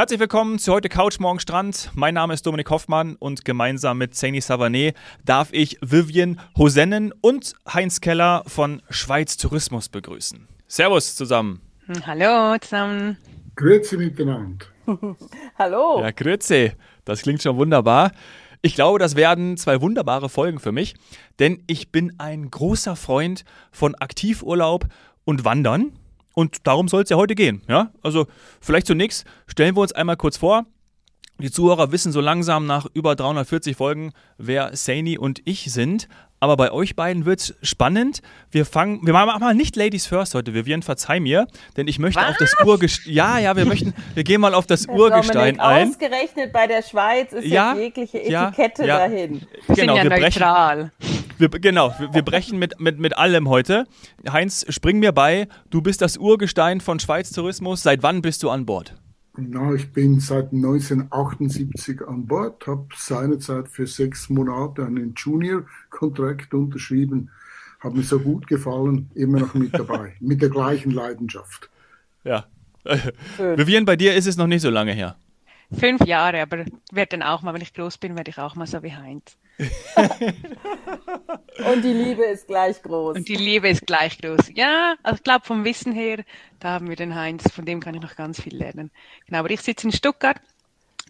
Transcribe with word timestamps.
Herzlich 0.00 0.20
willkommen 0.20 0.58
zu 0.58 0.72
heute 0.72 0.88
Couch 0.88 1.18
Morgen 1.18 1.40
Strand. 1.40 1.90
Mein 1.94 2.14
Name 2.14 2.32
ist 2.32 2.46
Dominik 2.46 2.70
Hoffmann 2.70 3.16
und 3.16 3.44
gemeinsam 3.44 3.98
mit 3.98 4.14
Saini 4.14 4.40
Savanet 4.40 4.96
darf 5.26 5.50
ich 5.52 5.76
Vivian 5.82 6.40
Hosennen 6.56 7.12
und 7.20 7.52
Heinz 7.70 8.00
Keller 8.00 8.42
von 8.46 8.80
Schweiz 8.88 9.36
Tourismus 9.36 9.90
begrüßen. 9.90 10.48
Servus 10.66 11.16
zusammen. 11.16 11.60
Hm, 11.84 12.06
hallo 12.06 12.56
zusammen. 12.60 13.18
Grüezi 13.56 13.98
miteinander. 13.98 14.64
Hallo. 15.58 16.00
Ja, 16.00 16.12
grüezi. 16.12 16.72
Das 17.04 17.20
klingt 17.20 17.42
schon 17.42 17.58
wunderbar. 17.58 18.12
Ich 18.62 18.74
glaube, 18.74 18.98
das 18.98 19.16
werden 19.16 19.58
zwei 19.58 19.82
wunderbare 19.82 20.30
Folgen 20.30 20.60
für 20.60 20.72
mich, 20.72 20.94
denn 21.40 21.62
ich 21.66 21.92
bin 21.92 22.14
ein 22.16 22.50
großer 22.50 22.96
Freund 22.96 23.44
von 23.70 23.94
Aktivurlaub 23.96 24.86
und 25.26 25.44
Wandern. 25.44 25.92
Und 26.40 26.66
darum 26.66 26.88
soll 26.88 27.02
es 27.02 27.10
ja 27.10 27.18
heute 27.18 27.34
gehen. 27.34 27.60
Ja? 27.68 27.92
Also 28.00 28.26
vielleicht 28.62 28.86
zunächst 28.86 29.26
stellen 29.46 29.76
wir 29.76 29.82
uns 29.82 29.92
einmal 29.92 30.16
kurz 30.16 30.38
vor. 30.38 30.64
Die 31.38 31.50
Zuhörer 31.50 31.92
wissen 31.92 32.12
so 32.12 32.20
langsam 32.22 32.64
nach 32.64 32.86
über 32.94 33.14
340 33.14 33.76
Folgen, 33.76 34.12
wer 34.38 34.74
Saini 34.74 35.18
und 35.18 35.42
ich 35.44 35.70
sind. 35.70 36.08
Aber 36.40 36.56
bei 36.56 36.72
euch 36.72 36.96
beiden 36.96 37.26
wird 37.26 37.40
es 37.40 37.54
spannend. 37.62 38.22
Wir 38.50 38.64
fangen, 38.64 39.06
wir 39.06 39.12
machen 39.12 39.40
mal 39.40 39.54
nicht 39.54 39.76
Ladies 39.76 40.06
First 40.06 40.34
heute, 40.34 40.54
Vivian, 40.54 40.82
verzeih 40.82 41.20
mir, 41.20 41.46
denn 41.76 41.86
ich 41.86 41.98
möchte 41.98 42.20
Was? 42.20 42.30
auf 42.30 42.36
das 42.38 42.54
Urgestein, 42.64 43.12
ja, 43.12 43.38
ja, 43.38 43.56
wir 43.56 43.66
möchten, 43.66 43.92
wir 44.14 44.24
gehen 44.24 44.40
mal 44.40 44.54
auf 44.54 44.66
das 44.66 44.86
Urgestein 44.86 45.56
Dominik, 45.56 45.60
ein. 45.60 45.88
Ausgerechnet 45.88 46.52
bei 46.52 46.66
der 46.66 46.82
Schweiz 46.82 47.32
ist 47.34 47.44
Ja, 47.44 47.74
jegliche 47.76 48.18
ja, 48.26 48.48
Etikette 48.48 48.86
ja. 48.86 48.98
dahin. 48.98 49.42
Genau, 49.68 49.74
sind 49.74 49.88
ja 49.96 50.02
wir 50.02 50.10
brechen, 50.10 50.22
neutral. 50.40 50.92
wir, 51.36 51.48
genau, 51.50 51.94
wir, 51.98 52.14
wir 52.14 52.22
brechen 52.22 52.58
mit, 52.58 52.80
mit, 52.80 52.98
mit 52.98 53.18
allem 53.18 53.48
heute. 53.50 53.84
Heinz, 54.30 54.64
spring 54.70 54.98
mir 54.98 55.12
bei. 55.12 55.46
Du 55.68 55.82
bist 55.82 56.00
das 56.00 56.16
Urgestein 56.16 56.80
von 56.80 56.98
Schweiz 57.00 57.30
Tourismus. 57.32 57.82
Seit 57.82 58.02
wann 58.02 58.22
bist 58.22 58.42
du 58.42 58.48
an 58.48 58.64
Bord? 58.64 58.94
Na, 59.48 59.72
ich 59.72 59.92
bin 59.92 60.20
seit 60.20 60.52
1978 60.52 62.02
an 62.06 62.26
Bord, 62.26 62.66
habe 62.66 62.86
seinerzeit 62.94 63.68
für 63.68 63.86
sechs 63.86 64.28
Monate 64.28 64.84
einen 64.84 65.14
Junior-Kontrakt 65.16 66.52
unterschrieben. 66.52 67.30
Hat 67.80 67.94
mir 67.94 68.02
so 68.02 68.18
gut 68.20 68.46
gefallen, 68.46 69.10
immer 69.14 69.40
noch 69.40 69.54
mit 69.54 69.72
dabei, 69.72 70.14
mit 70.20 70.42
der 70.42 70.50
gleichen 70.50 70.90
Leidenschaft. 70.90 71.70
Ja. 72.24 72.44
Schön. 73.36 73.58
Vivian, 73.58 73.84
bei 73.84 73.96
dir 73.96 74.14
ist 74.14 74.26
es 74.26 74.36
noch 74.36 74.46
nicht 74.46 74.62
so 74.62 74.70
lange 74.70 74.92
her. 74.92 75.16
Fünf 75.72 76.04
Jahre, 76.04 76.42
aber 76.42 76.64
werde 76.92 77.18
dann 77.18 77.22
auch 77.22 77.42
mal, 77.42 77.54
wenn 77.54 77.62
ich 77.62 77.72
groß 77.72 77.98
bin, 77.98 78.16
werde 78.16 78.30
ich 78.30 78.38
auch 78.38 78.56
mal 78.56 78.66
so 78.66 78.82
wie 78.82 78.94
Heinz. 78.94 79.36
Und 81.70 81.82
die 81.82 81.92
Liebe 81.92 82.24
ist 82.24 82.46
gleich 82.46 82.82
groß. 82.82 83.16
Und 83.16 83.28
die 83.28 83.36
Liebe 83.36 83.68
ist 83.68 83.86
gleich 83.86 84.18
groß. 84.18 84.50
Ja, 84.54 84.94
also 85.02 85.16
ich 85.16 85.22
glaube 85.22 85.44
vom 85.44 85.64
Wissen 85.64 85.92
her, 85.92 86.24
da 86.58 86.70
haben 86.70 86.88
wir 86.88 86.96
den 86.96 87.14
Heinz, 87.14 87.50
von 87.52 87.64
dem 87.64 87.80
kann 87.80 87.94
ich 87.94 88.00
noch 88.00 88.16
ganz 88.16 88.40
viel 88.40 88.56
lernen. 88.56 88.90
Genau, 89.26 89.40
aber 89.40 89.50
ich 89.50 89.60
sitze 89.60 89.86
in 89.86 89.92
Stuttgart 89.92 90.36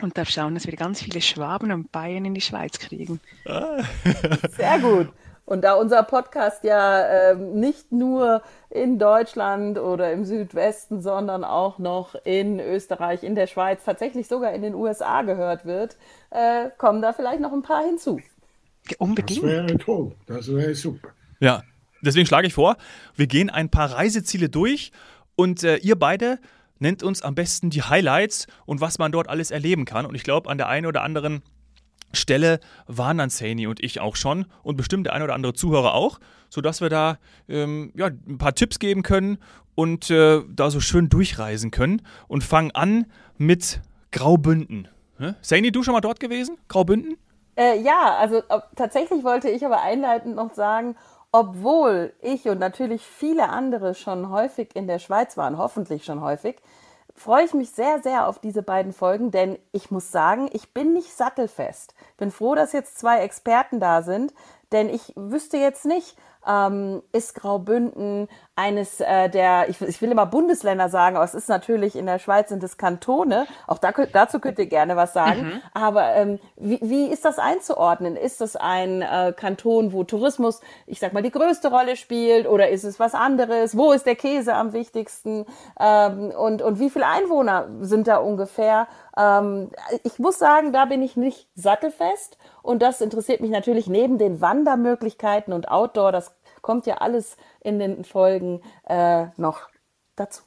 und 0.03 0.19
darf 0.19 0.31
schauen, 0.31 0.55
dass 0.55 0.67
wir 0.67 0.77
ganz 0.77 1.03
viele 1.03 1.21
Schwaben 1.21 1.73
und 1.73 1.93
Bayern 1.93 2.25
in 2.25 2.35
die 2.35 2.41
Schweiz 2.41 2.79
kriegen. 2.79 3.21
Sehr 4.57 4.79
gut. 4.81 5.09
Und 5.51 5.63
da 5.63 5.75
unser 5.75 6.05
Podcast 6.05 6.63
ja 6.63 7.33
ähm, 7.33 7.59
nicht 7.59 7.91
nur 7.91 8.41
in 8.69 9.01
Deutschland 9.01 9.81
oder 9.81 10.13
im 10.13 10.25
Südwesten, 10.25 11.03
sondern 11.03 11.43
auch 11.43 11.79
noch 11.79 12.15
in 12.23 12.61
Österreich, 12.61 13.25
in 13.25 13.35
der 13.35 13.49
Schweiz, 13.49 13.83
tatsächlich 13.85 14.29
sogar 14.29 14.53
in 14.53 14.63
den 14.63 14.77
USA 14.77 15.23
gehört 15.23 15.67
wird, 15.67 15.97
äh, 16.31 16.71
kommen 16.79 17.03
da 17.03 17.13
vielleicht 17.13 17.41
noch 17.41 17.53
ein 17.53 17.63
paar 17.63 17.83
hinzu. 17.83 18.21
Ja, 18.89 18.91
Das 18.91 18.97
unbedingt. 18.99 19.43
wäre 19.43 19.79
toll, 19.79 20.15
das 20.27 20.49
wäre 20.49 20.75
super. 20.75 21.11
Ja. 21.41 21.63
Deswegen 22.03 22.27
schlage 22.27 22.47
ich 22.47 22.55
vor, 22.55 22.77
wir 23.15 23.27
gehen 23.27 23.51
ein 23.51 23.69
paar 23.69 23.93
Reiseziele 23.93 24.49
durch 24.49 24.91
und 25.37 25.63
äh, 25.65 25.77
ihr 25.77 25.97
beide 25.99 26.39
nennt 26.79 27.03
uns 27.03 27.21
am 27.21 27.35
besten 27.35 27.69
die 27.69 27.83
Highlights 27.83 28.47
und 28.65 28.81
was 28.81 28.99
man 28.99 29.13
dort 29.13 29.29
alles 29.29 29.51
erleben 29.51 29.85
kann. 29.85 30.07
Und 30.07 30.15
ich 30.15 30.23
glaube, 30.23 30.49
an 30.49 30.57
der 30.57 30.69
einen 30.69 30.87
oder 30.87 31.03
anderen 31.03 31.43
Stelle 32.15 32.59
waren 32.87 33.19
dann 33.19 33.29
Saini 33.29 33.67
und 33.67 33.85
ich 33.85 34.01
auch 34.01 34.17
schon 34.17 34.47
und 34.63 34.77
bestimmt 34.77 35.07
der 35.07 35.13
ein 35.13 35.23
oder 35.23 35.35
andere 35.35 35.53
Zuhörer 35.53 35.93
auch, 35.93 36.21
sodass 36.49 36.81
wir 36.81 36.89
da 36.89 37.19
ähm, 37.49 37.93
ja, 37.95 38.07
ein 38.07 38.39
paar 38.39 38.55
Tipps 38.55 38.79
geben 38.79 39.03
können 39.03 39.37
und 39.75 40.11
äh, 40.11 40.41
da 40.49 40.71
so 40.71 40.81
schön 40.81 41.11
durchreisen 41.11 41.71
können 41.71 42.01
und 42.29 42.43
fangen 42.43 42.71
an 42.71 43.05
mit 43.37 43.81
Graubünden. 44.11 44.89
Ne? 45.19 45.37
Saini, 45.43 45.71
du 45.71 45.83
schon 45.83 45.93
mal 45.93 46.01
dort 46.01 46.19
gewesen? 46.19 46.57
Graubünden? 46.69 47.17
Äh, 47.57 47.81
ja, 47.81 48.17
also 48.19 48.43
ob, 48.49 48.65
tatsächlich 48.77 49.25
wollte 49.25 49.49
ich 49.49 49.65
aber 49.65 49.81
einleitend 49.83 50.37
noch 50.37 50.55
sagen, 50.55 50.97
obwohl 51.33 52.13
ich 52.21 52.49
und 52.49 52.59
natürlich 52.59 53.03
viele 53.03 53.49
andere 53.49 53.95
schon 53.95 54.31
häufig 54.31 54.75
in 54.75 54.87
der 54.87 54.99
Schweiz 54.99 55.37
waren, 55.37 55.59
hoffentlich 55.59 56.05
schon 56.05 56.21
häufig, 56.23 56.57
freue 57.15 57.45
ich 57.45 57.55
mich 57.55 57.71
sehr, 57.71 58.03
sehr 58.03 58.27
auf 58.27 58.39
diese 58.39 58.63
beiden 58.63 58.93
Folgen, 58.93 59.31
denn 59.31 59.59
ich 59.73 59.91
muss 59.91 60.11
sagen, 60.11 60.49
ich 60.53 60.73
bin 60.73 60.93
nicht 60.93 61.13
sattelfest. 61.13 61.95
Bin 62.17 62.31
froh, 62.31 62.55
dass 62.55 62.73
jetzt 62.73 62.99
zwei 62.99 63.21
Experten 63.21 63.79
da 63.79 64.03
sind, 64.03 64.33
denn 64.73 64.89
ich 64.89 65.13
wüsste 65.17 65.57
jetzt 65.59 65.85
nicht, 65.85 66.17
ähm, 66.47 67.03
ist 67.13 67.35
Graubünden 67.35 68.29
eines 68.61 69.01
äh, 69.01 69.31
der, 69.31 69.69
ich, 69.69 69.81
ich 69.81 70.03
will 70.03 70.11
immer 70.11 70.27
Bundesländer 70.27 70.89
sagen, 70.89 71.17
aber 71.17 71.25
es 71.25 71.35
ist 71.35 71.49
natürlich 71.49 71.97
in 71.97 72.05
der 72.05 72.19
Schweiz 72.19 72.51
sind 72.51 72.63
es 72.63 72.77
Kantone. 72.77 73.47
Auch 73.67 73.79
da, 73.79 73.93
dazu 74.13 74.39
könnt 74.39 74.59
ihr 74.59 74.67
gerne 74.67 74.97
was 74.97 75.13
sagen. 75.15 75.63
Aber 75.73 76.15
ähm, 76.15 76.39
wie, 76.57 76.79
wie 76.83 77.07
ist 77.07 77.25
das 77.25 77.39
einzuordnen? 77.39 78.17
Ist 78.17 78.41
das 78.41 78.57
ein 78.57 79.03
äh, 79.03 79.33
Kanton, 79.35 79.93
wo 79.93 80.05
Tourismus, 80.05 80.61
ich 80.87 81.01
sag 81.01 81.13
mal, 81.13 81.23
die 81.23 81.31
größte 81.31 81.71
Rolle 81.71 81.97
spielt 81.97 82.47
oder 82.47 82.69
ist 82.69 82.85
es 82.85 83.01
was 83.01 83.15
anderes? 83.15 83.77
Wo 83.77 83.93
ist 83.93 84.05
der 84.05 84.17
Käse 84.17 84.55
am 84.55 84.73
wichtigsten? 84.73 85.47
Ähm, 85.79 86.31
und, 86.31 86.61
und 86.61 86.79
wie 86.79 86.91
viele 86.91 87.07
Einwohner 87.07 87.69
sind 87.81 88.09
da 88.09 88.19
ungefähr? 88.19 88.89
Ähm, 89.17 89.71
ich 90.03 90.19
muss 90.19 90.39
sagen, 90.39 90.73
da 90.73 90.85
bin 90.85 91.03
ich 91.03 91.17
nicht 91.17 91.49
sattelfest. 91.55 92.37
Und 92.63 92.83
das 92.83 93.01
interessiert 93.01 93.41
mich 93.41 93.51
natürlich 93.51 93.87
neben 93.87 94.19
den 94.19 94.41
Wandermöglichkeiten 94.41 95.55
und 95.55 95.71
Outdoor. 95.71 96.13
Das 96.13 96.35
kommt 96.63 96.87
ja 96.87 96.97
alles 96.97 97.37
in 97.61 97.79
den 97.79 98.05
Folgen 98.05 98.61
äh, 98.87 99.27
noch 99.37 99.69
dazu. 100.17 100.43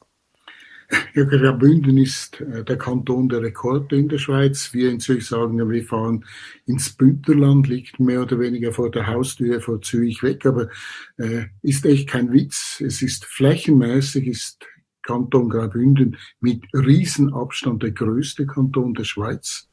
Ja, 1.14 1.24
Graubünden 1.24 1.96
ist 1.98 2.40
äh, 2.40 2.62
der 2.64 2.76
Kanton 2.76 3.28
der 3.28 3.42
Rekorde 3.42 3.96
in 3.96 4.08
der 4.08 4.18
Schweiz. 4.18 4.72
Wir 4.72 4.90
in 4.90 5.00
Zürich 5.00 5.26
sagen, 5.26 5.58
wir 5.70 5.84
fahren 5.84 6.24
ins 6.66 6.90
Bündnerland, 6.90 7.68
liegt 7.68 7.98
mehr 7.98 8.22
oder 8.22 8.38
weniger 8.38 8.72
vor 8.72 8.90
der 8.90 9.06
Haustür 9.06 9.60
vor 9.60 9.80
Zürich 9.80 10.22
weg, 10.22 10.44
aber 10.44 10.68
äh, 11.16 11.46
ist 11.62 11.86
echt 11.86 12.08
kein 12.08 12.32
Witz. 12.32 12.82
Es 12.84 13.00
ist 13.00 13.24
flächenmäßig, 13.24 14.26
ist 14.26 14.66
Kanton 15.02 15.48
Graubünden 15.48 16.16
mit 16.40 16.62
Riesenabstand 16.74 17.82
der 17.82 17.92
größte 17.92 18.46
Kanton 18.46 18.94
der 18.94 19.04
Schweiz. 19.04 19.68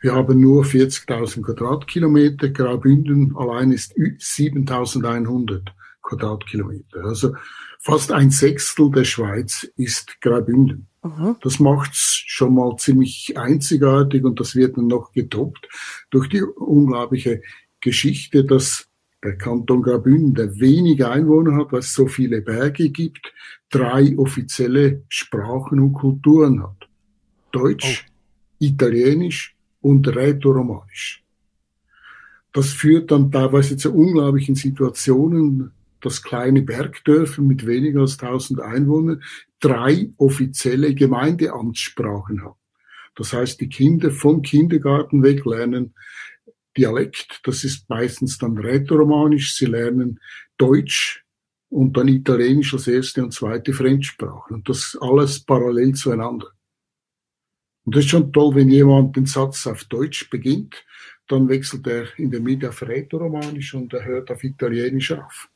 Wir 0.00 0.14
haben 0.14 0.40
nur 0.40 0.64
40.000 0.64 1.42
Quadratkilometer. 1.42 2.48
Graubünden 2.50 3.34
allein 3.36 3.72
ist 3.72 3.96
ü- 3.96 4.16
7.100 4.18 5.62
Quadratkilometer. 6.02 7.04
Also 7.04 7.34
fast 7.80 8.12
ein 8.12 8.30
Sechstel 8.30 8.90
der 8.90 9.04
Schweiz 9.04 9.70
ist 9.76 10.20
Graubünden. 10.20 10.86
Das 11.42 11.58
macht's 11.60 12.22
schon 12.26 12.54
mal 12.54 12.76
ziemlich 12.76 13.38
einzigartig 13.38 14.24
und 14.24 14.40
das 14.40 14.54
wird 14.54 14.76
dann 14.76 14.88
noch 14.88 15.12
getoppt 15.12 15.68
durch 16.10 16.28
die 16.28 16.42
unglaubliche 16.42 17.40
Geschichte, 17.80 18.44
dass 18.44 18.88
der 19.22 19.36
Kanton 19.36 19.82
Graubünden, 19.82 20.34
der 20.34 20.58
wenige 20.60 21.08
Einwohner 21.10 21.56
hat, 21.56 21.72
weil 21.72 21.80
es 21.80 21.94
so 21.94 22.06
viele 22.06 22.40
Berge 22.42 22.90
gibt, 22.90 23.32
drei 23.70 24.16
offizielle 24.16 25.02
Sprachen 25.08 25.80
und 25.80 25.92
Kulturen 25.94 26.62
hat. 26.62 26.88
Deutsch, 27.52 28.06
Italienisch 28.58 29.56
und 29.80 30.08
Rätoromanisch. 30.08 31.24
Das 32.52 32.72
führt 32.72 33.10
dann 33.10 33.30
teilweise 33.30 33.76
zu 33.76 33.94
unglaublichen 33.94 34.54
Situationen, 34.54 35.72
dass 36.00 36.22
kleine 36.22 36.62
Bergdörfer 36.62 37.42
mit 37.42 37.66
weniger 37.66 38.00
als 38.00 38.18
1000 38.18 38.60
Einwohnern 38.60 39.22
drei 39.60 40.10
offizielle 40.16 40.94
Gemeindeamtssprachen 40.94 42.42
haben. 42.42 42.58
Das 43.16 43.32
heißt, 43.32 43.60
die 43.60 43.68
Kinder 43.68 44.10
vom 44.10 44.42
Kindergarten 44.42 45.22
weg 45.22 45.44
lernen 45.44 45.94
Dialekt, 46.76 47.40
das 47.42 47.64
ist 47.64 47.88
meistens 47.88 48.38
dann 48.38 48.56
Rätoromanisch, 48.56 49.56
sie 49.56 49.66
lernen 49.66 50.20
Deutsch 50.56 51.24
und 51.70 51.96
dann 51.96 52.06
Italienisch 52.06 52.72
als 52.72 52.86
erste 52.86 53.24
und 53.24 53.32
zweite 53.32 53.72
Fremdsprache. 53.72 54.54
Und 54.54 54.68
das 54.68 54.96
alles 55.00 55.40
parallel 55.40 55.94
zueinander. 55.94 56.52
Und 57.88 57.96
das 57.96 58.04
ist 58.04 58.10
schon 58.10 58.34
toll, 58.34 58.54
wenn 58.54 58.68
jemand 58.68 59.16
den 59.16 59.24
Satz 59.24 59.66
auf 59.66 59.84
Deutsch 59.84 60.28
beginnt, 60.28 60.84
dann 61.26 61.48
wechselt 61.48 61.86
er 61.86 62.04
in 62.18 62.30
der 62.30 62.40
Mitte 62.40 62.68
auf 62.68 62.82
Rätoromanisch 62.82 63.72
und 63.72 63.94
er 63.94 64.04
hört 64.04 64.30
auf 64.30 64.44
Italienisch 64.44 65.12
auf. 65.12 65.48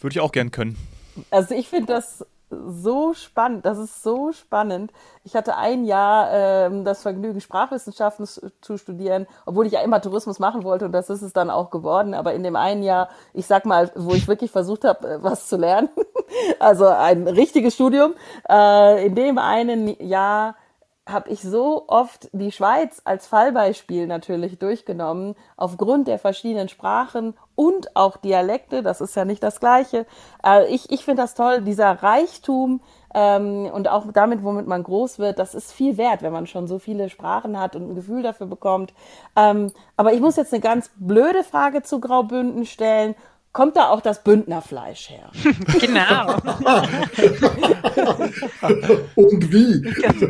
Würde 0.00 0.14
ich 0.14 0.20
auch 0.20 0.30
gern 0.30 0.52
können. 0.52 0.76
Also 1.32 1.56
ich 1.56 1.68
finde 1.68 1.86
das 1.86 2.24
so 2.48 3.12
spannend, 3.12 3.66
das 3.66 3.76
ist 3.76 4.04
so 4.04 4.30
spannend. 4.30 4.92
Ich 5.24 5.34
hatte 5.34 5.56
ein 5.56 5.84
Jahr 5.84 6.28
ähm, 6.30 6.84
das 6.84 7.02
Vergnügen, 7.02 7.40
Sprachwissenschaften 7.40 8.24
zu 8.60 8.76
studieren, 8.76 9.26
obwohl 9.44 9.66
ich 9.66 9.72
ja 9.72 9.80
immer 9.80 10.00
Tourismus 10.00 10.38
machen 10.38 10.62
wollte 10.62 10.84
und 10.84 10.92
das 10.92 11.10
ist 11.10 11.22
es 11.22 11.32
dann 11.32 11.50
auch 11.50 11.70
geworden. 11.70 12.14
Aber 12.14 12.34
in 12.34 12.44
dem 12.44 12.54
einen 12.54 12.84
Jahr, 12.84 13.08
ich 13.34 13.46
sag 13.46 13.66
mal, 13.66 13.90
wo 13.96 14.14
ich 14.14 14.28
wirklich 14.28 14.52
versucht 14.52 14.84
habe, 14.84 15.08
äh, 15.08 15.22
was 15.24 15.48
zu 15.48 15.56
lernen, 15.56 15.88
also 16.60 16.86
ein 16.86 17.26
richtiges 17.26 17.74
Studium, 17.74 18.14
äh, 18.48 19.04
in 19.04 19.16
dem 19.16 19.38
einen 19.38 20.00
Jahr 20.06 20.54
habe 21.08 21.30
ich 21.30 21.40
so 21.40 21.84
oft 21.88 22.28
die 22.32 22.52
Schweiz 22.52 23.00
als 23.04 23.26
Fallbeispiel 23.26 24.06
natürlich 24.06 24.58
durchgenommen, 24.58 25.34
aufgrund 25.56 26.08
der 26.08 26.18
verschiedenen 26.18 26.68
Sprachen 26.68 27.34
und 27.54 27.96
auch 27.96 28.16
Dialekte, 28.16 28.82
das 28.82 29.00
ist 29.00 29.16
ja 29.16 29.24
nicht 29.24 29.42
das 29.42 29.60
Gleiche. 29.60 30.06
Äh, 30.44 30.72
ich 30.72 30.90
ich 30.90 31.04
finde 31.04 31.22
das 31.22 31.34
toll, 31.34 31.62
dieser 31.62 31.90
Reichtum 32.02 32.80
ähm, 33.14 33.70
und 33.72 33.88
auch 33.88 34.06
damit, 34.12 34.44
womit 34.44 34.66
man 34.66 34.82
groß 34.82 35.18
wird, 35.18 35.38
das 35.38 35.54
ist 35.54 35.72
viel 35.72 35.96
wert, 35.96 36.22
wenn 36.22 36.32
man 36.32 36.46
schon 36.46 36.68
so 36.68 36.78
viele 36.78 37.08
Sprachen 37.08 37.58
hat 37.58 37.74
und 37.74 37.90
ein 37.90 37.94
Gefühl 37.94 38.22
dafür 38.22 38.46
bekommt. 38.46 38.92
Ähm, 39.34 39.72
aber 39.96 40.12
ich 40.12 40.20
muss 40.20 40.36
jetzt 40.36 40.52
eine 40.52 40.60
ganz 40.60 40.90
blöde 40.96 41.42
Frage 41.42 41.82
zu 41.82 42.00
Graubünden 42.00 42.66
stellen 42.66 43.14
kommt 43.52 43.76
da 43.76 43.88
auch 43.88 44.00
das 44.00 44.22
Bündnerfleisch 44.22 45.10
her. 45.10 45.30
genau. 45.80 46.36
Und 49.14 49.52
wie? 49.52 49.82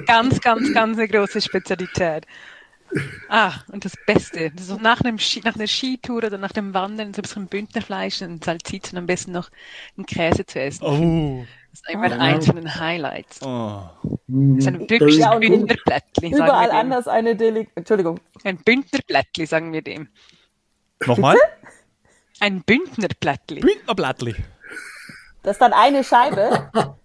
Ganz, 0.07 0.41
ganz, 0.41 0.73
ganz 0.73 0.99
eine 0.99 1.09
große 1.09 1.41
Spezialität. 1.41 2.27
Ah, 3.29 3.53
und 3.71 3.85
das 3.85 3.93
Beste, 4.07 4.51
das 4.51 4.71
ist 4.71 4.81
nach, 4.81 5.03
einem 5.03 5.19
Ski, 5.19 5.43
nach 5.45 5.57
einer 5.57 5.67
Skitour 5.67 6.25
oder 6.25 6.39
nach 6.39 6.53
dem 6.53 6.73
Wandern 6.73 7.13
so 7.13 7.19
ein 7.19 7.23
bisschen 7.23 7.47
Bündnerfleisch 7.47 8.23
und 8.23 8.45
Salzitz 8.45 8.93
und 8.93 8.99
am 8.99 9.07
besten 9.07 9.33
noch 9.33 9.51
einen 9.97 10.07
Käse 10.07 10.47
zu 10.47 10.59
essen. 10.59 10.85
Oh. 10.85 11.45
Das 11.71 11.81
ist 11.81 11.91
immer 11.91 12.19
eins 12.19 12.47
von 12.47 12.57
den 12.57 12.75
Highlights. 12.75 13.43
oh. 13.43 13.83
Das 14.27 14.65
ist 14.65 14.69
ein 14.69 14.89
wirklich 14.89 15.19
Ja, 15.19 15.33
und 15.35 15.41
Bündnerblättli, 15.41 16.31
Überall 16.31 16.71
anders 16.71 17.07
eine 17.09 17.37
Deli 17.37 17.69
Entschuldigung. 17.75 18.21
Ein 18.45 18.57
Bündnerblättli, 18.57 19.47
sagen 19.47 19.73
wir 19.73 19.83
dem. 19.83 20.09
Nochmal? 21.07 21.37
Ein 22.41 22.63
Bündnerblättli. 22.63 23.61
Bündnerblattli. 23.61 24.35
Das 25.43 25.53
ist 25.53 25.61
dann 25.61 25.73
eine 25.73 26.05
Scheibe. 26.05 26.71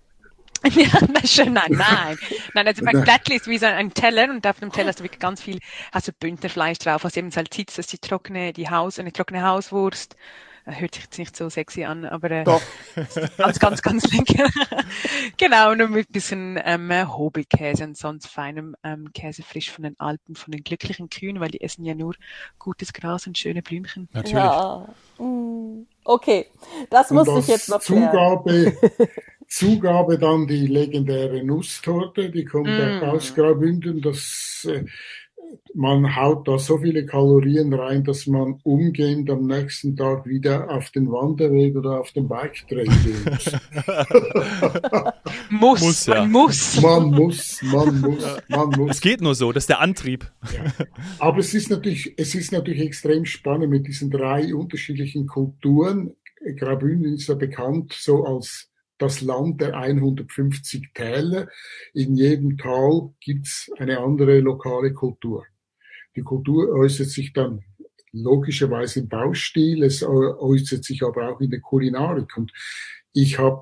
Ja, 0.76 0.98
na 1.10 1.20
schön, 1.28 1.52
nein, 1.52 1.72
nein. 1.72 2.18
Nein, 2.54 2.68
also 2.68 2.86
mein 2.86 3.02
Blättli 3.02 3.36
ist 3.36 3.48
wie 3.48 3.58
so 3.58 3.66
ein 3.66 3.94
Teller 3.94 4.30
und 4.30 4.48
auf 4.48 4.62
dem 4.62 4.72
Teller 4.72 4.88
hast 4.88 5.02
du 5.02 5.04
wirklich 5.04 5.20
ganz 5.20 5.42
viel, 5.42 5.60
hast 5.92 6.08
du 6.08 6.14
Bündnerfleisch 6.14 6.78
drauf, 6.78 7.04
hast 7.04 7.18
eben 7.18 7.32
Salzitz, 7.32 7.76
das 7.76 7.88
ist 7.88 7.92
die 7.92 7.98
trockene, 7.98 8.54
die 8.54 8.70
Haus, 8.70 8.98
eine 8.98 9.12
trockene 9.12 9.44
Hauswurst. 9.44 10.16
Äh, 10.66 10.74
Hört 10.80 10.96
sich 10.96 11.04
jetzt 11.04 11.18
nicht 11.20 11.36
so 11.36 11.50
sexy 11.50 11.84
an, 11.84 12.06
aber 12.06 12.32
äh, 12.32 12.44
Doch. 12.44 12.62
ganz, 13.38 13.60
ganz, 13.60 13.82
ganz 13.84 14.12
lecker. 14.12 14.50
genau, 15.38 15.74
nur 15.76 15.90
mit 15.90 16.12
bisschen 16.12 16.60
ähm, 16.64 16.92
Hobelkäse 17.16 17.84
und 17.84 17.98
sonst 17.98 18.28
feinem 18.28 18.76
ähm, 18.84 19.12
Käse 19.14 19.44
frisch 19.44 19.72
von 19.72 19.84
den 19.84 20.00
Alpen, 20.00 20.36
von 20.36 20.52
den 20.52 20.64
glücklichen 20.64 21.10
Kühen, 21.10 21.40
weil 21.40 21.50
die 21.52 21.62
essen 21.62 21.86
ja 21.86 21.96
nur 21.96 22.16
gutes 22.60 22.94
Gras 22.94 23.28
und 23.28 23.38
schöne 23.38 23.62
Blümchen. 23.62 24.08
Natürlich. 24.14 24.36
Ja. 24.36 24.88
Mm. 25.20 25.86
Okay, 26.06 26.48
das 26.90 27.12
musste 27.12 27.32
ich 27.32 27.38
als 27.38 27.48
jetzt 27.48 27.70
noch. 27.70 27.80
Zugabe, 27.80 28.74
Zugabe 29.48 30.18
dann 30.18 30.48
die 30.48 30.68
legendäre 30.68 31.44
Nusstorte, 31.44 32.30
die 32.30 32.44
kommt 32.46 32.68
Mm. 32.68 33.04
aus 33.04 33.34
Graubünden. 33.36 34.02
Das, 34.02 34.68
äh, 34.70 34.84
man 35.74 36.16
haut 36.16 36.48
da 36.48 36.58
so 36.58 36.78
viele 36.78 37.06
Kalorien 37.06 37.74
rein, 37.74 38.04
dass 38.04 38.28
man 38.28 38.60
umgehend 38.64 39.30
am 39.30 39.48
nächsten 39.48 39.96
Tag 39.96 40.26
wieder 40.26 40.70
auf 40.70 40.92
den 40.92 41.12
Wanderweg 41.12 41.76
oder 41.76 42.00
auf 42.00 42.12
den 42.12 42.28
Bike-Trail 42.28 42.86
gehen 43.04 43.24
muss. 43.26 43.52
Muss, 45.50 45.82
Muss, 45.82 46.06
ja. 46.06 46.16
man 46.16 46.32
muss. 46.32 46.82
Man 46.82 47.06
muss, 47.12 47.62
man 47.64 48.02
muss, 48.02 48.24
man 48.48 48.70
muss. 48.70 48.92
Es 48.92 49.02
geht 49.02 49.22
nur 49.22 49.36
so, 49.36 49.52
das 49.52 49.64
ist 49.64 49.70
der 49.70 49.80
Antrieb. 49.80 50.32
Aber 51.20 51.40
es 51.40 51.54
ist 51.54 51.70
natürlich, 51.70 52.14
es 52.18 52.36
ist 52.36 52.52
natürlich 52.52 52.82
extrem 52.82 53.26
spannend 53.26 53.70
mit 53.70 53.88
diesen 53.88 54.10
drei 54.10 54.54
unterschiedlichen 54.54 55.28
Kulturen. 55.28 56.14
Graubünden 56.58 57.14
ist 57.14 57.28
ja 57.28 57.36
bekannt 57.36 57.94
so 57.98 58.26
als 58.26 58.73
das 59.04 59.22
Land 59.22 59.60
der 59.60 59.76
150 59.76 60.94
Täler. 60.94 61.50
In 61.94 62.16
jedem 62.16 62.58
Tal 62.58 63.14
gibt's 63.20 63.70
eine 63.78 64.00
andere 64.00 64.40
lokale 64.40 64.94
Kultur. 64.94 65.46
Die 66.16 66.22
Kultur 66.22 66.70
äußert 66.70 67.10
sich 67.10 67.34
dann 67.34 67.64
logischerweise 68.14 69.02
im 69.02 69.10
Baustil, 69.10 69.84
es 69.84 70.04
äu- 70.04 70.38
äußert 70.40 70.84
sich 70.84 71.04
aber 71.04 71.30
auch 71.30 71.42
in 71.42 71.50
der 71.50 71.60
Kulinarik. 71.60 72.38
Und 72.38 72.54
ich 73.12 73.40
habe 73.40 73.62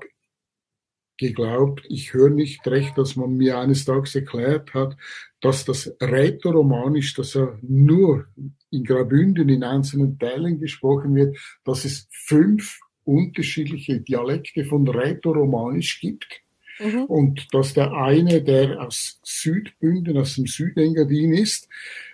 geglaubt, 1.16 1.84
ich 1.88 2.14
höre 2.14 2.30
nicht 2.30 2.66
recht, 2.66 2.96
dass 2.98 3.16
man 3.16 3.36
mir 3.36 3.58
eines 3.58 3.84
Tages 3.84 4.14
erklärt 4.14 4.74
hat, 4.74 4.96
dass 5.40 5.64
das 5.64 5.94
Rätoromanisch, 6.00 7.14
das 7.14 7.34
ja 7.34 7.58
nur 7.62 8.26
in 8.70 8.84
Graubünden 8.84 9.48
in 9.48 9.64
einzelnen 9.64 10.18
Teilen 10.18 10.60
gesprochen 10.60 11.14
wird, 11.14 11.36
dass 11.64 11.84
es 11.84 12.08
fünf 12.10 12.78
unterschiedliche 13.04 14.00
Dialekte 14.00 14.64
von 14.64 14.86
Rätoromanisch 14.86 16.00
gibt. 16.00 16.42
Mhm. 16.78 17.04
Und 17.04 17.54
dass 17.54 17.74
der 17.74 17.92
eine, 17.92 18.42
der 18.42 18.80
aus 18.80 19.20
Südbünden, 19.22 20.16
aus 20.16 20.34
dem 20.36 20.46
Südengadin 20.46 21.32
ist, 21.32 21.68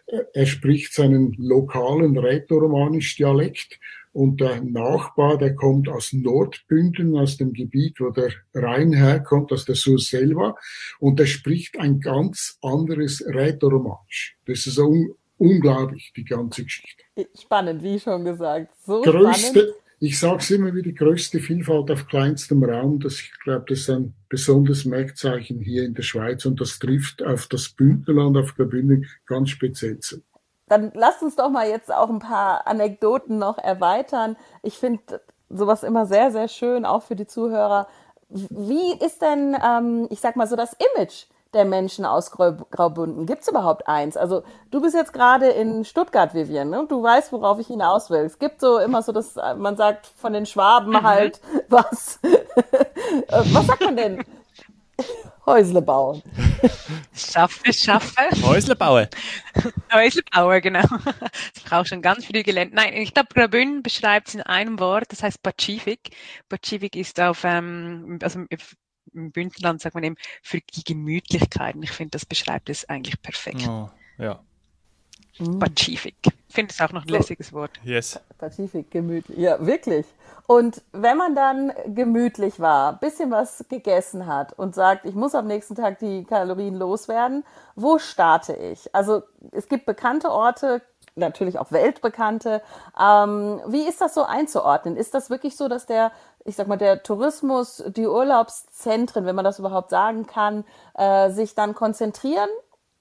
äh, 0.06 0.18
er 0.34 0.46
spricht 0.46 0.92
seinen 0.92 1.32
lokalen 1.38 2.16
Rätoromanisch-Dialekt 2.18 3.78
und 4.12 4.40
der 4.40 4.62
Nachbar, 4.62 5.38
der 5.38 5.54
kommt 5.54 5.88
aus 5.88 6.12
Nordbünden, 6.12 7.16
aus 7.16 7.36
dem 7.36 7.52
Gebiet, 7.52 8.00
wo 8.00 8.10
der 8.10 8.32
Rhein 8.54 8.92
herkommt, 8.92 9.52
aus 9.52 9.64
der 9.64 9.74
Surselva, 9.76 10.56
und 10.98 11.18
der 11.20 11.26
spricht 11.26 11.78
ein 11.78 12.00
ganz 12.00 12.58
anderes 12.62 13.24
Rätoromanisch. 13.26 14.36
Das 14.46 14.66
ist 14.66 14.78
un 14.78 15.14
unglaublich, 15.38 16.12
die 16.16 16.24
ganze 16.24 16.64
Geschichte. 16.64 17.04
Spannend, 17.40 17.82
wie 17.82 18.00
schon 18.00 18.24
gesagt. 18.24 18.72
So 18.84 19.04
spannend. 19.04 19.74
Ich 20.00 20.20
sage 20.20 20.36
es 20.38 20.50
immer 20.50 20.72
wieder, 20.74 20.92
größte 20.92 21.40
Vielfalt 21.40 21.90
auf 21.90 22.06
kleinstem 22.06 22.62
Raum. 22.62 23.00
Das, 23.00 23.14
ich 23.14 23.32
glaube, 23.42 23.64
das 23.68 23.80
ist 23.80 23.90
ein 23.90 24.14
besonderes 24.28 24.84
Merkzeichen 24.84 25.60
hier 25.60 25.84
in 25.84 25.94
der 25.94 26.02
Schweiz 26.02 26.44
und 26.44 26.60
das 26.60 26.78
trifft 26.78 27.22
auf 27.24 27.48
das 27.48 27.70
Bündnerland, 27.70 28.36
auf 28.36 28.54
Graubünden 28.54 29.06
ganz 29.26 29.50
speziell 29.50 29.98
zu. 29.98 30.18
Dann 30.68 30.92
lasst 30.94 31.22
uns 31.22 31.34
doch 31.34 31.50
mal 31.50 31.68
jetzt 31.68 31.92
auch 31.92 32.10
ein 32.10 32.20
paar 32.20 32.66
Anekdoten 32.68 33.38
noch 33.38 33.58
erweitern. 33.58 34.36
Ich 34.62 34.74
finde 34.74 35.20
sowas 35.48 35.82
immer 35.82 36.06
sehr, 36.06 36.30
sehr 36.30 36.46
schön, 36.46 36.84
auch 36.84 37.02
für 37.02 37.16
die 37.16 37.26
Zuhörer. 37.26 37.88
Wie 38.28 39.04
ist 39.04 39.20
denn, 39.20 39.56
ähm, 39.64 40.06
ich 40.10 40.20
sag 40.20 40.36
mal 40.36 40.46
so, 40.46 40.54
das 40.54 40.76
Image 40.94 41.24
der 41.54 41.64
Menschen 41.64 42.04
aus 42.04 42.30
Grau 42.30 42.52
Graubünden? 42.70 43.26
Gibt 43.26 43.42
es 43.42 43.48
überhaupt 43.48 43.88
eins? 43.88 44.16
Also 44.16 44.42
du 44.70 44.80
bist 44.80 44.94
jetzt 44.94 45.12
gerade 45.12 45.48
in 45.48 45.84
Stuttgart, 45.84 46.34
Vivian, 46.34 46.70
ne? 46.70 46.86
Du 46.88 47.02
weißt, 47.02 47.32
worauf 47.32 47.58
ich 47.58 47.66
hinaus 47.68 48.10
will. 48.10 48.20
Es 48.20 48.38
gibt 48.38 48.60
so 48.60 48.78
immer 48.78 49.02
so, 49.02 49.12
dass 49.12 49.36
man 49.56 49.76
sagt 49.76 50.06
von 50.06 50.32
den 50.32 50.46
Schwaben 50.46 51.02
halt 51.02 51.40
was. 51.68 52.20
Äh, 52.22 53.42
was 53.52 53.66
sagt 53.66 53.80
man 53.80 53.96
denn? 53.96 54.24
Häusle 55.48 55.80
bauen. 55.80 56.22
Schaffe, 57.14 57.72
schaffe. 57.72 58.14
Häuslebauer. 58.42 59.08
Häuslebauer, 59.92 60.60
genau. 60.60 60.84
Das 61.54 61.62
braucht 61.64 61.88
schon 61.88 62.02
ganz 62.02 62.26
viel 62.26 62.42
Gelände. 62.42 62.76
Nein, 62.76 62.92
ich 62.94 63.14
glaube, 63.14 63.30
Graubünden 63.32 63.82
beschreibt 63.82 64.28
es 64.28 64.34
in 64.34 64.42
einem 64.42 64.78
Wort, 64.78 65.06
das 65.08 65.22
heißt 65.22 65.42
Pazifik. 65.42 66.10
Pazifik 66.50 66.96
ist 66.96 67.18
auf, 67.18 67.44
ähm, 67.44 68.18
also 68.22 68.40
im 69.18 69.30
Bündnerland 69.30 69.80
sagt 69.80 69.94
man 69.94 70.04
eben 70.04 70.16
für 70.42 70.60
die 70.60 70.84
Gemütlichkeit. 70.84 71.74
Und 71.74 71.82
ich 71.82 71.92
finde, 71.92 72.12
das 72.12 72.26
beschreibt 72.26 72.70
es 72.70 72.88
eigentlich 72.88 73.20
perfekt. 73.20 73.66
Oh, 73.68 73.88
ja. 74.18 74.40
Pazifik. 75.60 76.16
Ich 76.48 76.54
finde 76.54 76.72
es 76.72 76.80
auch 76.80 76.92
noch 76.92 77.02
ein 77.02 77.08
lässiges 77.08 77.52
Wort. 77.52 77.70
Yes. 77.84 78.18
Pazifik, 78.38 78.90
gemütlich. 78.90 79.38
Ja, 79.38 79.64
wirklich. 79.64 80.06
Und 80.46 80.82
wenn 80.92 81.16
man 81.16 81.34
dann 81.34 81.72
gemütlich 81.86 82.58
war, 82.58 82.98
bisschen 82.98 83.30
was 83.30 83.64
gegessen 83.68 84.26
hat 84.26 84.54
und 84.54 84.74
sagt, 84.74 85.04
ich 85.04 85.14
muss 85.14 85.34
am 85.34 85.46
nächsten 85.46 85.74
Tag 85.74 85.98
die 85.98 86.24
Kalorien 86.24 86.74
loswerden, 86.74 87.44
wo 87.76 87.98
starte 87.98 88.54
ich? 88.54 88.92
Also 88.94 89.22
es 89.52 89.68
gibt 89.68 89.84
bekannte 89.84 90.30
Orte, 90.30 90.80
natürlich 91.14 91.58
auch 91.58 91.70
weltbekannte. 91.70 92.62
Ähm, 92.98 93.60
wie 93.66 93.86
ist 93.86 94.00
das 94.00 94.14
so 94.14 94.22
einzuordnen? 94.22 94.96
Ist 94.96 95.14
das 95.14 95.30
wirklich 95.30 95.56
so, 95.56 95.68
dass 95.68 95.86
der, 95.86 96.12
ich 96.44 96.56
sag 96.56 96.66
mal, 96.66 96.76
der 96.78 97.02
Tourismus, 97.02 97.82
die 97.88 98.06
Urlaubszentren, 98.06 99.26
wenn 99.26 99.36
man 99.36 99.44
das 99.44 99.58
überhaupt 99.58 99.90
sagen 99.90 100.26
kann, 100.26 100.64
äh, 100.94 101.30
sich 101.30 101.54
dann 101.54 101.74
konzentrieren 101.74 102.48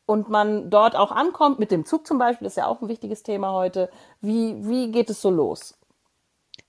und 0.05 0.29
man 0.29 0.69
dort 0.69 0.95
auch 0.95 1.11
ankommt, 1.11 1.59
mit 1.59 1.71
dem 1.71 1.85
Zug 1.85 2.07
zum 2.07 2.17
Beispiel, 2.17 2.45
das 2.45 2.53
ist 2.53 2.57
ja 2.57 2.67
auch 2.67 2.81
ein 2.81 2.87
wichtiges 2.87 3.23
Thema 3.23 3.51
heute. 3.53 3.89
Wie, 4.21 4.67
wie 4.67 4.91
geht 4.91 5.09
es 5.09 5.21
so 5.21 5.29
los? 5.29 5.77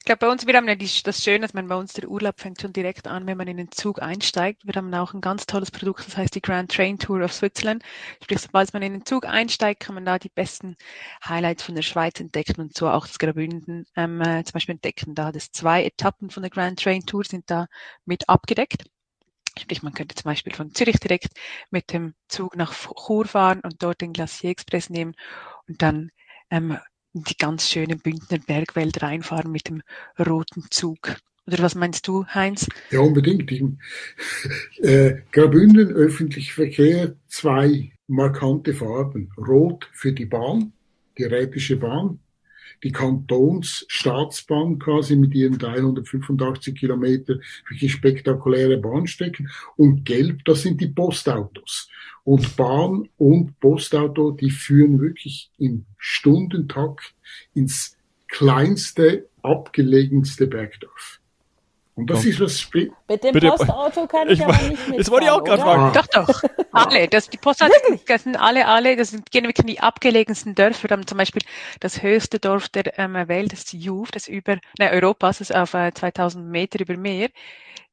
Ich 0.08 0.10
glaube, 0.10 0.26
bei 0.26 0.32
uns, 0.32 0.46
wir 0.46 0.54
haben 0.56 0.66
ja 0.66 0.74
die, 0.74 0.88
das 1.04 1.22
Schöne, 1.22 1.40
dass 1.40 1.52
man 1.52 1.68
bei 1.68 1.76
uns 1.76 1.92
der 1.92 2.08
Urlaub 2.08 2.40
fängt 2.40 2.62
schon 2.62 2.72
direkt 2.72 3.06
an, 3.06 3.26
wenn 3.26 3.36
man 3.36 3.46
in 3.46 3.58
den 3.58 3.70
Zug 3.70 4.00
einsteigt. 4.00 4.66
Wir 4.66 4.72
haben 4.72 4.94
auch 4.94 5.12
ein 5.12 5.20
ganz 5.20 5.44
tolles 5.44 5.70
Produkt, 5.70 6.06
das 6.06 6.16
heißt 6.16 6.34
die 6.34 6.40
Grand 6.40 6.72
Train 6.72 6.98
Tour 6.98 7.22
of 7.22 7.34
Switzerland. 7.34 7.82
Sprich, 8.22 8.38
sobald 8.38 8.72
man 8.72 8.80
in 8.80 8.94
den 8.94 9.04
Zug 9.04 9.26
einsteigt, 9.26 9.80
kann 9.80 9.94
man 9.94 10.06
da 10.06 10.18
die 10.18 10.30
besten 10.30 10.76
Highlights 11.22 11.62
von 11.62 11.74
der 11.74 11.82
Schweiz 11.82 12.20
entdecken 12.20 12.58
und 12.58 12.74
so 12.74 12.88
auch 12.88 13.06
das 13.06 13.18
Graubünden 13.18 13.84
ähm, 13.96 14.22
äh, 14.22 14.42
zum 14.44 14.54
Beispiel 14.54 14.76
entdecken. 14.76 15.14
Da 15.14 15.30
das 15.30 15.52
zwei 15.52 15.84
Etappen 15.84 16.30
von 16.30 16.42
der 16.42 16.48
Grand 16.48 16.82
Train 16.82 17.04
Tour 17.04 17.24
sind 17.24 17.50
da 17.50 17.66
mit 18.06 18.30
abgedeckt. 18.30 18.84
Sprich, 19.58 19.82
man 19.82 19.92
könnte 19.92 20.14
zum 20.14 20.30
Beispiel 20.30 20.54
von 20.54 20.72
Zürich 20.72 21.00
direkt 21.00 21.38
mit 21.68 21.92
dem 21.92 22.14
Zug 22.28 22.56
nach 22.56 22.72
Chur 22.72 23.26
fahren 23.26 23.60
und 23.62 23.82
dort 23.82 24.00
den 24.00 24.14
Glacier 24.14 24.52
Express 24.52 24.88
nehmen 24.88 25.14
und 25.66 25.82
dann 25.82 26.12
ähm, 26.48 26.78
die 27.12 27.36
ganz 27.36 27.68
schöne 27.68 27.96
Bündner 27.96 28.38
Bergwelt 28.38 29.02
reinfahren 29.02 29.50
mit 29.50 29.68
dem 29.68 29.82
roten 30.18 30.64
Zug. 30.70 31.16
Oder 31.46 31.60
was 31.60 31.74
meinst 31.74 32.06
du, 32.06 32.26
Heinz? 32.26 32.68
Ja, 32.90 33.00
unbedingt. 33.00 33.50
äh, 34.78 35.22
Graubünden, 35.32 35.92
öffentlicher 35.92 36.54
Verkehr, 36.54 37.14
zwei 37.26 37.92
markante 38.06 38.74
Farben. 38.74 39.30
Rot 39.38 39.88
für 39.92 40.12
die 40.12 40.26
Bahn, 40.26 40.72
die 41.16 41.24
Rätische 41.24 41.76
Bahn, 41.76 42.20
die 42.82 42.92
Kantonsstaatsbahn 42.92 44.78
quasi 44.78 45.16
mit 45.16 45.34
ihren 45.34 45.58
385 45.58 46.74
Kilometer 46.74 47.38
wirklich 47.68 47.92
spektakuläre 47.92 48.78
Bahnstrecken 48.78 49.50
und 49.76 50.04
gelb, 50.04 50.44
das 50.44 50.62
sind 50.62 50.80
die 50.80 50.88
Postautos. 50.88 51.88
Und 52.24 52.56
Bahn 52.56 53.08
und 53.16 53.58
Postauto, 53.58 54.32
die 54.32 54.50
führen 54.50 55.00
wirklich 55.00 55.50
im 55.58 55.86
Stundentakt 55.96 57.14
ins 57.54 57.96
kleinste, 58.28 59.28
abgelegenste 59.42 60.46
Bergdorf. 60.46 61.17
Und 61.98 62.08
das 62.08 62.24
ist 62.24 62.38
was 62.38 62.70
Mit 62.72 63.24
dem 63.24 63.32
Bitte. 63.32 63.48
Postauto 63.48 64.06
kann 64.06 64.28
ich, 64.28 64.38
ich 64.38 64.44
aber 64.44 64.52
nicht 64.52 64.68
mitfahren, 64.70 64.96
Das 64.98 65.10
wollte 65.10 65.26
ich 65.26 65.32
auch 65.32 65.42
gerade 65.42 65.62
fragen. 65.62 65.92
Doch, 65.92 66.06
doch. 66.06 66.42
Alle. 66.72 67.08
Das, 67.08 67.28
die 67.28 67.38
Postautos, 67.38 67.76
das 68.06 68.22
sind 68.22 68.36
alle, 68.36 68.68
alle, 68.68 68.94
das 68.94 69.10
sind 69.10 69.28
gehen 69.32 69.44
wirklich 69.46 69.66
die 69.66 69.80
abgelegensten 69.80 70.54
Dörfer. 70.54 70.88
Wir 70.88 70.96
haben 70.96 71.08
zum 71.08 71.18
Beispiel 71.18 71.42
das 71.80 72.00
höchste 72.00 72.38
Dorf 72.38 72.68
der 72.68 72.96
ähm, 73.00 73.14
Welt, 73.26 73.50
das 73.50 73.64
ist 73.64 73.72
Juv, 73.72 74.12
das 74.12 74.28
über, 74.28 74.58
ne, 74.78 74.90
Europas, 74.92 75.38
das 75.38 75.50
ist 75.50 75.56
auf 75.56 75.74
äh, 75.74 75.92
2000 75.92 76.46
Meter 76.46 76.78
über 76.78 76.96
Meer. 76.96 77.30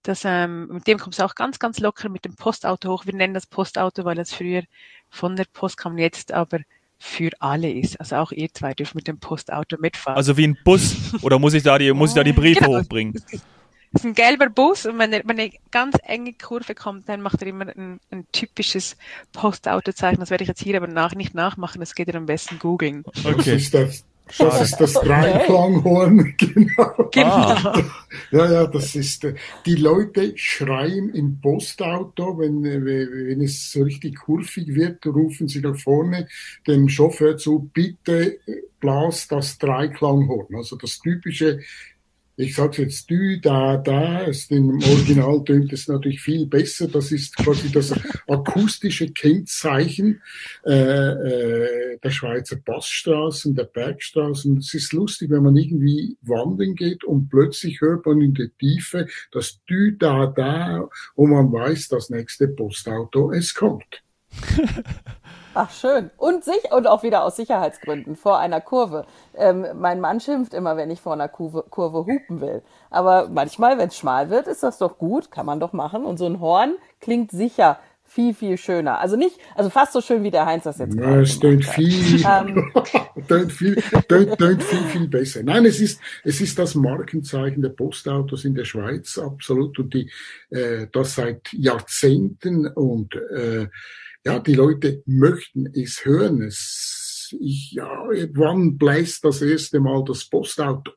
Das, 0.03 0.21
ähm, 0.24 0.67
mit 0.67 0.85
dem 0.85 1.00
kommst 1.00 1.17
du 1.17 1.24
auch 1.24 1.33
ganz, 1.33 1.57
ganz 1.57 1.79
locker 1.79 2.09
mit 2.09 2.25
dem 2.25 2.35
Postauto 2.35 2.91
hoch. 2.91 3.07
Wir 3.07 3.15
nennen 3.15 3.33
das 3.33 3.47
Postauto, 3.47 4.05
weil 4.05 4.15
das 4.15 4.31
früher 4.31 4.62
von 5.09 5.35
der 5.35 5.45
Post 5.51 5.77
kam, 5.77 5.97
jetzt 5.97 6.31
aber 6.31 6.59
für 7.00 7.31
alle 7.39 7.71
ist. 7.71 8.00
Also 8.00 8.17
auch 8.17 8.31
ihr 8.31 8.53
zwei 8.53 8.75
dürft 8.75 8.93
mit 8.93 9.07
dem 9.07 9.19
Postauto 9.19 9.77
mitfahren. 9.79 10.15
Also 10.15 10.38
wie 10.38 10.45
ein 10.45 10.57
Bus? 10.63 10.95
Oder 11.24 11.39
muss 11.39 11.55
ich 11.55 11.63
da 11.63 11.79
die, 11.79 11.91
muss 11.91 12.12
ich 12.12 12.15
da 12.15 12.24
die 12.24 12.33
Briefe 12.33 12.65
genau. 12.65 12.79
hochbringen? 12.79 13.19
Das 13.95 14.03
ist 14.03 14.09
ein 14.09 14.13
gelber 14.13 14.49
Bus 14.49 14.85
und 14.85 14.99
wenn 14.99 15.13
er, 15.13 15.21
wenn 15.23 15.39
er 15.39 15.51
ganz 15.71 15.95
enge 16.03 16.33
Kurve 16.33 16.75
kommt, 16.75 17.07
dann 17.07 17.21
macht 17.21 17.41
er 17.41 17.47
immer 17.47 17.65
ein, 17.67 18.01
ein 18.11 18.27
typisches 18.33 18.97
Postautozeichen. 19.31 20.19
Das 20.19 20.31
werde 20.31 20.43
ich 20.43 20.49
jetzt 20.49 20.61
hier 20.61 20.75
aber 20.75 20.87
nach, 20.87 21.15
nicht 21.15 21.33
nachmachen, 21.33 21.79
das 21.79 21.95
geht 21.95 22.09
ihr 22.09 22.15
am 22.15 22.25
besten 22.25 22.59
googeln. 22.59 23.05
Okay. 23.07 23.33
Das 23.37 23.47
ist 23.47 23.73
das, 23.73 24.03
das, 24.37 24.61
ist 24.63 24.77
das 24.81 24.93
Dreiklanghorn, 24.95 26.35
genau. 26.37 27.09
genau. 27.09 27.73
Ja, 28.31 28.51
ja, 28.51 28.67
das 28.67 28.95
ist, 28.95 29.23
äh, 29.23 29.35
die 29.65 29.75
Leute 29.75 30.33
schreien 30.35 31.11
im 31.11 31.39
Postauto, 31.39 32.37
wenn, 32.37 32.65
äh, 32.65 32.85
wenn 32.85 33.39
es 33.39 33.71
so 33.71 33.83
richtig 33.83 34.17
kurvig 34.17 34.75
wird, 34.75 35.05
rufen 35.05 35.47
sie 35.47 35.61
da 35.61 35.73
vorne 35.73 36.27
dem 36.67 36.89
Chauffeur 36.89 37.37
zu, 37.37 37.69
bitte 37.73 38.39
blas 38.81 39.29
das 39.29 39.57
Dreiklanghorn. 39.57 40.53
Also 40.53 40.75
das 40.75 40.99
typische 40.99 41.61
ich 42.37 42.55
sage 42.55 42.81
jetzt 42.81 43.09
du, 43.09 43.39
da, 43.39 43.77
da, 43.77 44.21
ist 44.21 44.51
im 44.51 44.81
Original 44.83 45.43
tönt 45.45 45.71
es 45.71 45.87
natürlich 45.87 46.21
viel 46.21 46.45
besser. 46.45 46.87
Das 46.87 47.11
ist 47.11 47.37
quasi 47.37 47.71
das 47.71 47.93
akustische 48.27 49.11
Kennzeichen 49.11 50.21
äh, 50.65 50.73
äh, 50.73 51.97
der 52.03 52.09
Schweizer 52.09 52.57
Passstraßen, 52.57 53.55
der 53.55 53.65
Bergstraßen. 53.65 54.57
Es 54.57 54.73
ist 54.73 54.91
lustig, 54.91 55.29
wenn 55.29 55.43
man 55.43 55.55
irgendwie 55.55 56.17
wandern 56.21 56.75
geht 56.75 57.03
und 57.03 57.29
plötzlich 57.29 57.79
hört 57.79 58.05
man 58.05 58.21
in 58.21 58.33
der 58.33 58.49
Tiefe 58.57 59.07
das 59.31 59.61
Dü, 59.69 59.95
da, 59.97 60.25
da 60.27 60.89
und 61.15 61.29
man 61.29 61.51
weiß, 61.51 61.87
das 61.87 62.09
nächste 62.09 62.49
Postauto, 62.49 63.31
es 63.31 63.53
kommt. 63.53 64.03
Ach 65.55 65.71
schön. 65.71 66.12
Und 66.17 66.43
sich 66.43 66.71
und 66.71 66.85
auch 66.85 67.01
wieder 67.01 67.24
aus 67.24 67.38
Sicherheitsgründen 67.38 68.17
vor 68.17 68.39
einer 68.39 68.59
Kurve. 68.59 69.05
Ähm, 69.33 69.65
mein 69.75 70.01
Mann 70.01 70.19
schimpft 70.19 70.53
immer, 70.53 70.75
wenn 70.75 70.91
ich 70.91 71.00
vor 71.00 71.13
einer 71.13 71.29
Kurve, 71.29 71.63
Kurve 71.69 72.00
hupen 72.00 72.41
will. 72.41 72.62
Aber 72.89 73.29
manchmal, 73.29 73.77
wenn 73.77 73.88
es 73.88 73.97
schmal 73.97 74.29
wird, 74.29 74.47
ist 74.47 74.63
das 74.63 74.77
doch 74.77 74.97
gut, 74.97 75.31
kann 75.31 75.45
man 75.45 75.62
doch 75.62 75.71
machen. 75.71 76.05
Und 76.05 76.17
so 76.17 76.25
ein 76.25 76.41
Horn 76.41 76.75
klingt 77.00 77.31
sicher 77.31 77.79
viel, 78.03 78.33
viel 78.33 78.57
schöner. 78.57 79.00
Also 79.00 79.15
nicht, 79.15 79.39
also 79.55 79.69
fast 79.69 79.93
so 79.93 80.01
schön, 80.01 80.24
wie 80.24 80.31
der 80.31 80.45
Heinz 80.45 80.65
das 80.65 80.77
jetzt 80.77 80.95
ja, 80.95 81.21
es 81.21 81.39
tönt 81.39 81.65
viel, 81.65 82.24
ähm, 82.25 82.71
tönt 83.27 83.51
viel, 83.51 83.75
tönt, 84.07 84.38
tönt 84.38 84.63
viel, 84.63 84.83
viel 84.83 85.07
besser. 85.07 85.41
Nein, 85.43 85.65
es 85.65 85.79
ist, 85.79 86.00
es 86.24 86.39
ist 86.39 86.59
das 86.59 86.75
Markenzeichen 86.75 87.62
der 87.62 87.69
Postautos 87.69 88.45
in 88.45 88.55
der 88.55 88.65
Schweiz, 88.65 89.17
absolut. 89.17 89.79
Und 89.79 89.93
die, 89.93 90.12
äh, 90.50 90.88
das 90.91 91.15
seit 91.15 91.51
Jahrzehnten 91.53 92.67
und, 92.67 93.15
äh, 93.15 93.67
ja, 94.25 94.39
die 94.39 94.55
Leute 94.55 95.03
möchten 95.05 95.67
es 95.67 96.03
hören. 96.03 96.41
Es, 96.41 97.36
ich, 97.39 97.72
ja, 97.74 98.05
wann 98.34 98.77
bläst 98.77 99.24
das 99.24 99.41
erste 99.41 99.79
Mal 99.79 100.03
das 100.03 100.27
Postauto? 100.27 100.91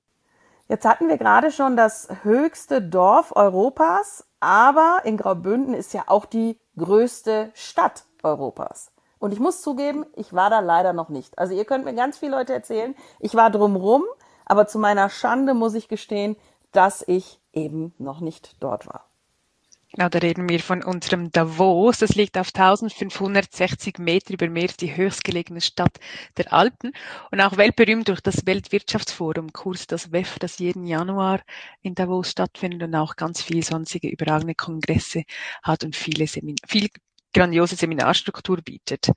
Jetzt 0.68 0.84
hatten 0.84 1.08
wir 1.08 1.18
gerade 1.18 1.50
schon 1.50 1.76
das 1.76 2.08
höchste 2.22 2.82
Dorf 2.82 3.34
Europas, 3.34 4.26
aber 4.40 5.00
in 5.04 5.16
Graubünden 5.16 5.74
ist 5.74 5.94
ja 5.94 6.04
auch 6.06 6.26
die 6.26 6.58
größte 6.76 7.50
Stadt 7.54 8.04
Europas. 8.22 8.92
Und 9.18 9.32
ich 9.32 9.40
muss 9.40 9.62
zugeben, 9.62 10.06
ich 10.14 10.32
war 10.32 10.48
da 10.50 10.60
leider 10.60 10.92
noch 10.92 11.08
nicht. 11.08 11.38
Also 11.38 11.54
ihr 11.54 11.64
könnt 11.64 11.84
mir 11.84 11.94
ganz 11.94 12.18
viele 12.18 12.32
Leute 12.32 12.52
erzählen, 12.52 12.94
ich 13.20 13.34
war 13.34 13.50
drumrum, 13.50 14.04
aber 14.44 14.66
zu 14.66 14.78
meiner 14.78 15.10
Schande 15.10 15.54
muss 15.54 15.74
ich 15.74 15.88
gestehen, 15.88 16.36
dass 16.72 17.02
ich 17.06 17.40
eben 17.52 17.94
noch 17.98 18.20
nicht 18.20 18.56
dort 18.60 18.86
war. 18.86 19.07
Genau, 19.94 20.10
da 20.10 20.18
reden 20.18 20.48
wir 20.48 20.60
von 20.60 20.82
unserem 20.82 21.32
Davos. 21.32 21.98
Das 21.98 22.14
liegt 22.14 22.36
auf 22.36 22.48
1560 22.48 23.98
Meter 23.98 24.34
über 24.34 24.48
Meer, 24.48 24.68
die 24.78 24.94
höchstgelegene 24.94 25.62
Stadt 25.62 25.98
der 26.36 26.52
Alpen 26.52 26.92
und 27.30 27.40
auch 27.40 27.56
weltberühmt 27.56 28.06
durch 28.08 28.20
das 28.20 28.44
Weltwirtschaftsforum, 28.44 29.52
Kurs 29.52 29.86
das 29.86 30.12
WEF, 30.12 30.38
das 30.38 30.58
jeden 30.58 30.86
Januar 30.86 31.40
in 31.80 31.94
Davos 31.94 32.30
stattfindet 32.30 32.82
und 32.82 32.94
auch 32.94 33.16
ganz 33.16 33.40
viele 33.40 33.62
sonstige 33.62 34.08
überragende 34.08 34.54
Kongresse 34.54 35.24
hat 35.62 35.84
und 35.84 35.96
viele 35.96 36.26
Semin 36.26 36.56
viel 36.66 36.88
grandiose 37.32 37.76
Seminarstruktur 37.76 38.58
bietet. 38.58 39.10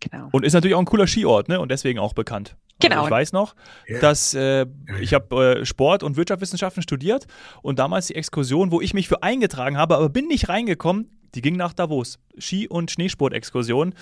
Genau. 0.00 0.28
Und 0.32 0.44
ist 0.44 0.52
natürlich 0.52 0.74
auch 0.74 0.80
ein 0.80 0.84
cooler 0.84 1.06
Skiort, 1.06 1.48
ne? 1.48 1.60
Und 1.60 1.70
deswegen 1.70 1.98
auch 2.00 2.12
bekannt. 2.12 2.56
Also 2.80 2.88
genau. 2.88 2.96
Also 3.02 3.06
ich 3.06 3.10
weiß 3.10 3.32
noch, 3.32 3.54
dass 4.00 4.34
äh, 4.34 4.66
ich 5.00 5.14
habe 5.14 5.60
äh, 5.60 5.64
Sport 5.64 6.02
und 6.02 6.16
Wirtschaftswissenschaften 6.16 6.82
studiert 6.82 7.26
und 7.62 7.78
damals 7.78 8.06
die 8.06 8.14
Exkursion, 8.14 8.70
wo 8.70 8.80
ich 8.80 8.94
mich 8.94 9.08
für 9.08 9.22
eingetragen 9.22 9.76
habe, 9.76 9.96
aber 9.96 10.08
bin 10.08 10.26
nicht 10.28 10.48
reingekommen, 10.48 11.10
die 11.34 11.42
ging 11.42 11.56
nach 11.56 11.72
Davos. 11.72 12.18
Ski- 12.38 12.68
und 12.68 12.90
Schneesport-Exkursion 12.90 13.94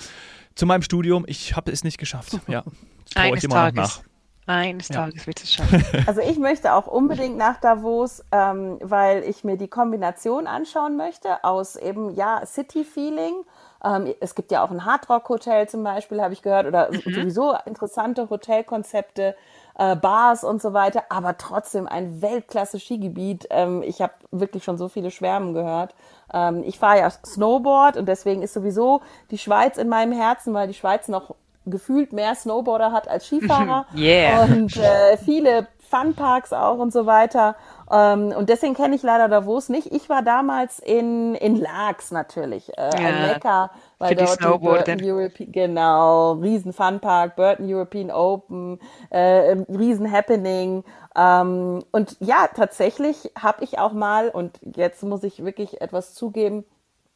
zu 0.54 0.66
meinem 0.66 0.82
Studium. 0.82 1.24
Ich 1.26 1.56
habe 1.56 1.72
es 1.72 1.84
nicht 1.84 1.98
geschafft. 1.98 2.38
Ja, 2.48 2.64
Eines 3.14 3.38
ich 3.38 3.44
immer 3.44 3.54
Tages. 3.54 3.76
nach. 3.76 4.00
Eines 4.46 4.88
ja. 4.88 4.96
Tages 4.96 5.26
wird 5.26 5.42
es 5.42 5.52
schaffen. 5.52 5.84
Also 6.06 6.20
ich 6.20 6.38
möchte 6.38 6.74
auch 6.74 6.86
unbedingt 6.86 7.36
nach 7.36 7.60
Davos, 7.60 8.24
ähm, 8.30 8.78
weil 8.80 9.24
ich 9.24 9.42
mir 9.44 9.56
die 9.56 9.68
Kombination 9.68 10.46
anschauen 10.46 10.96
möchte 10.96 11.42
aus 11.42 11.76
eben 11.76 12.14
ja 12.14 12.44
City-Feeling 12.46 13.44
ähm, 13.84 14.14
es 14.20 14.34
gibt 14.34 14.50
ja 14.50 14.64
auch 14.64 14.70
ein 14.70 14.84
Hardrock-Hotel 14.84 15.68
zum 15.68 15.84
Beispiel, 15.84 16.20
habe 16.20 16.32
ich 16.32 16.42
gehört, 16.42 16.66
oder 16.66 16.90
mhm. 16.90 17.00
sowieso 17.04 17.54
interessante 17.66 18.28
Hotelkonzepte, 18.30 19.36
äh, 19.78 19.96
Bars 19.96 20.42
und 20.42 20.62
so 20.62 20.72
weiter, 20.72 21.04
aber 21.10 21.36
trotzdem 21.36 21.86
ein 21.86 22.22
Weltklasse-Skigebiet. 22.22 23.46
Ähm, 23.50 23.82
ich 23.82 24.00
habe 24.00 24.14
wirklich 24.30 24.64
schon 24.64 24.78
so 24.78 24.88
viele 24.88 25.10
Schwärmen 25.10 25.54
gehört. 25.54 25.94
Ähm, 26.32 26.62
ich 26.64 26.78
fahre 26.78 26.98
ja 26.98 27.10
Snowboard 27.10 27.96
und 27.96 28.06
deswegen 28.06 28.42
ist 28.42 28.54
sowieso 28.54 29.02
die 29.30 29.38
Schweiz 29.38 29.76
in 29.76 29.88
meinem 29.88 30.12
Herzen, 30.12 30.54
weil 30.54 30.66
die 30.66 30.74
Schweiz 30.74 31.08
noch 31.08 31.34
gefühlt 31.66 32.12
mehr 32.12 32.34
Snowboarder 32.34 32.92
hat 32.92 33.08
als 33.08 33.26
Skifahrer 33.26 33.86
yeah. 33.96 34.44
und 34.44 34.76
äh, 34.76 35.16
viele 35.16 35.68
Funparks 35.88 36.52
auch 36.52 36.78
und 36.78 36.92
so 36.92 37.06
weiter. 37.06 37.56
Ähm, 37.90 38.32
und 38.36 38.48
deswegen 38.48 38.74
kenne 38.74 38.96
ich 38.96 39.02
leider 39.02 39.28
Davos 39.28 39.68
nicht. 39.68 39.92
Ich 39.92 40.08
war 40.08 40.22
damals 40.22 40.78
in, 40.78 41.34
in 41.36 41.56
Laax 41.56 42.10
natürlich, 42.10 42.76
äh, 42.76 42.90
ja, 43.00 43.08
ein 43.08 43.22
Mecker, 43.28 43.70
weil 43.98 44.14
dort 44.14 44.40
die 44.40 44.58
Burton 44.58 44.98
European, 45.02 45.52
genau, 45.52 46.32
riesen 46.32 46.72
Funpark, 46.72 47.36
Burton 47.36 47.72
European 47.72 48.10
Open, 48.10 48.80
äh, 49.10 49.56
riesen 49.68 50.10
Happening. 50.10 50.84
Ähm, 51.16 51.84
und 51.92 52.16
ja, 52.20 52.48
tatsächlich 52.54 53.30
habe 53.40 53.62
ich 53.64 53.78
auch 53.78 53.92
mal, 53.92 54.28
und 54.28 54.58
jetzt 54.62 55.02
muss 55.04 55.22
ich 55.22 55.44
wirklich 55.44 55.80
etwas 55.80 56.14
zugeben, 56.14 56.64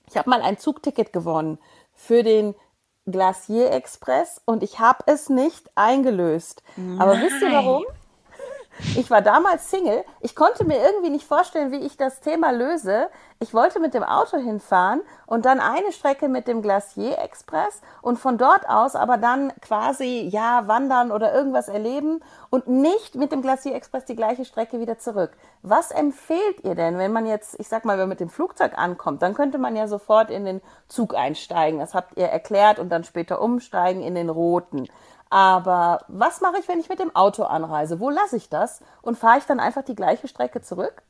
ich 0.09 0.17
habe 0.17 0.31
mal 0.31 0.43
ein 0.43 0.59
Zugticket 0.59 1.13
gewonnen 1.13 1.59
für 1.95 2.23
den 2.23 2.55
Glacier 3.13 3.73
Express 3.73 4.41
und 4.45 4.63
ich 4.63 4.79
habe 4.79 5.05
es 5.07 5.29
nicht 5.29 5.71
eingelöst. 5.75 6.63
Nein. 6.77 7.01
Aber 7.01 7.21
wisst 7.21 7.43
ihr 7.43 7.53
warum? 7.53 7.85
Ich 8.97 9.11
war 9.11 9.21
damals 9.21 9.71
Single. 9.71 10.05
Ich 10.21 10.35
konnte 10.35 10.65
mir 10.65 10.79
irgendwie 10.79 11.11
nicht 11.11 11.27
vorstellen, 11.27 11.71
wie 11.71 11.85
ich 11.85 11.97
das 11.97 12.21
Thema 12.21 12.51
löse. 12.51 13.09
Ich 13.39 13.55
wollte 13.55 13.79
mit 13.79 13.95
dem 13.95 14.03
Auto 14.03 14.39
hinfahren 14.39 15.03
und 15.27 15.45
dann 15.45 15.61
eine 15.61 15.93
Strecke 15.93 16.29
mit 16.29 16.49
dem 16.49 16.63
Glacier 16.63 17.19
Express 17.19 17.83
und 18.03 18.19
von 18.19 18.37
dort 18.39 18.69
aus 18.69 18.97
aber 18.97 19.17
dann 19.17 19.53
quasi, 19.61 20.29
ja, 20.31 20.67
wandern 20.67 21.13
oder 21.13 21.33
irgendwas 21.33 21.69
erleben 21.69 22.21
und 22.51 22.69
nicht 22.69 23.15
mit 23.15 23.33
dem 23.33 23.43
Glacier 23.43 23.75
Express 23.75 24.05
die 24.07 24.17
gleiche 24.17 24.45
Strecke 24.45 24.81
wieder 24.81 24.99
zurück. 24.99 25.33
Was 25.63 25.91
empfehlt 25.91 26.65
ihr 26.65 26.75
denn, 26.75 26.99
wenn 26.99 27.13
man 27.13 27.27
jetzt, 27.27 27.59
ich 27.61 27.69
sag 27.69 27.85
mal, 27.85 27.93
wenn 27.93 28.01
man 28.05 28.11
mit 28.11 28.21
dem 28.21 28.31
Flugzeug 28.31 28.77
ankommt, 28.77 29.23
dann 29.23 29.35
könnte 29.35 29.59
man 29.59 29.77
ja 29.77 29.89
sofort 29.89 30.31
in 30.31 30.45
den 30.45 30.61
Zug 30.89 31.15
einsteigen. 31.15 31.81
Das 31.81 31.95
habt 31.95 32.17
ihr 32.17 32.27
erklärt 32.27 32.79
und 32.79 32.89
dann 32.91 33.05
später 33.05 33.41
umsteigen 33.41 34.03
in 34.03 34.15
den 34.15 34.31
roten. 34.31 34.87
Aber 35.31 36.05
was 36.09 36.41
mache 36.41 36.59
ich, 36.61 36.69
wenn 36.69 36.81
ich 36.81 36.89
mit 36.89 36.99
dem 36.99 37.15
Auto 37.15 37.45
anreise? 37.45 38.01
Wo 38.01 38.11
lasse 38.11 38.37
ich 38.37 38.49
das? 38.49 38.83
Und 39.03 39.17
fahre 39.17 39.39
ich 39.39 39.45
dann 39.45 39.61
einfach 39.61 39.85
die 39.85 39.95
gleiche 39.95 40.29
Strecke 40.29 40.61
zurück? 40.61 41.03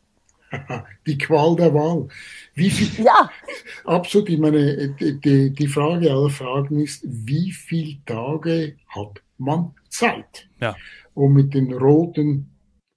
Die 1.06 1.16
Qual 1.16 1.54
der 1.56 1.72
Wahl. 1.74 2.08
Wie 2.54 2.70
viel, 2.70 3.04
Ja, 3.04 3.30
absolut, 3.84 4.28
ich 4.28 4.38
meine, 4.38 4.88
die, 4.90 5.20
die, 5.20 5.52
die 5.52 5.66
Frage 5.68 6.10
aller 6.10 6.28
Fragen 6.30 6.80
ist, 6.80 7.04
wie 7.06 7.52
viele 7.52 8.04
Tage 8.04 8.76
hat 8.88 9.22
man 9.38 9.74
Zeit, 9.88 10.48
Ja. 10.60 10.76
um 11.14 11.32
mit 11.34 11.54
den 11.54 11.72
roten 11.72 12.50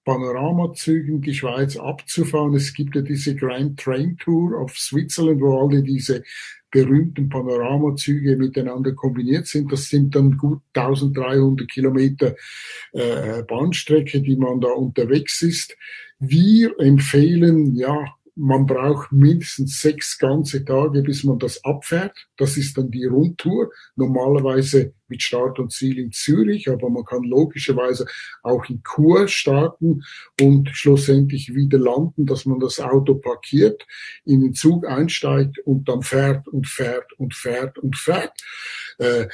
Panoramazügen 0.03 1.21
die 1.21 1.35
Schweiz 1.35 1.77
abzufahren? 1.77 2.55
Es 2.55 2.73
gibt 2.73 2.95
ja 2.95 3.01
diese 3.03 3.35
Grand 3.35 3.79
Train 3.79 4.17
Tour 4.17 4.59
of 4.59 4.75
Switzerland, 4.77 5.39
wo 5.39 5.61
alle 5.65 5.83
diese 5.83 6.23
berühmten 6.73 7.29
Panoramazüge 7.29 8.35
miteinander 8.35 8.93
kombiniert 8.93 9.47
sind. 9.47 9.71
Das 9.71 9.89
sind 9.89 10.15
dann 10.15 10.37
gut 10.37 10.61
1300 10.73 11.69
Kilometer 11.69 12.35
äh, 12.93 13.43
Bahnstrecke, 13.43 14.21
die 14.21 14.35
man 14.35 14.59
da 14.59 14.69
unterwegs 14.69 15.41
ist. 15.43 15.77
Wir 16.19 16.77
empfehlen, 16.79 17.75
ja, 17.75 18.15
man 18.35 18.65
braucht 18.65 19.11
mindestens 19.11 19.79
sechs 19.79 20.17
ganze 20.17 20.65
Tage, 20.65 21.03
bis 21.03 21.23
man 21.23 21.37
das 21.37 21.63
abfährt. 21.63 22.27
Das 22.37 22.57
ist 22.57 22.77
dann 22.77 22.89
die 22.89 23.05
Rundtour. 23.05 23.69
Normalerweise 23.95 24.93
mit 25.07 25.21
Start 25.21 25.59
und 25.59 25.71
Ziel 25.71 25.99
in 25.99 26.11
Zürich, 26.11 26.69
aber 26.69 26.89
man 26.89 27.05
kann 27.05 27.23
logischerweise 27.23 28.07
auch 28.41 28.67
in 28.69 28.81
Chur 28.83 29.27
starten 29.27 30.03
und 30.41 30.69
schlussendlich 30.69 31.53
wieder 31.53 31.77
landen, 31.77 32.25
dass 32.25 32.45
man 32.45 32.59
das 32.59 32.79
Auto 32.79 33.15
parkiert, 33.15 33.85
in 34.25 34.41
den 34.41 34.53
Zug 34.53 34.87
einsteigt 34.87 35.59
und 35.59 35.87
dann 35.87 36.01
fährt 36.01 36.47
und 36.47 36.67
fährt 36.67 37.13
und 37.19 37.35
fährt 37.35 37.77
und 37.77 37.95
fährt. 37.95 38.33
Äh, 38.97 39.27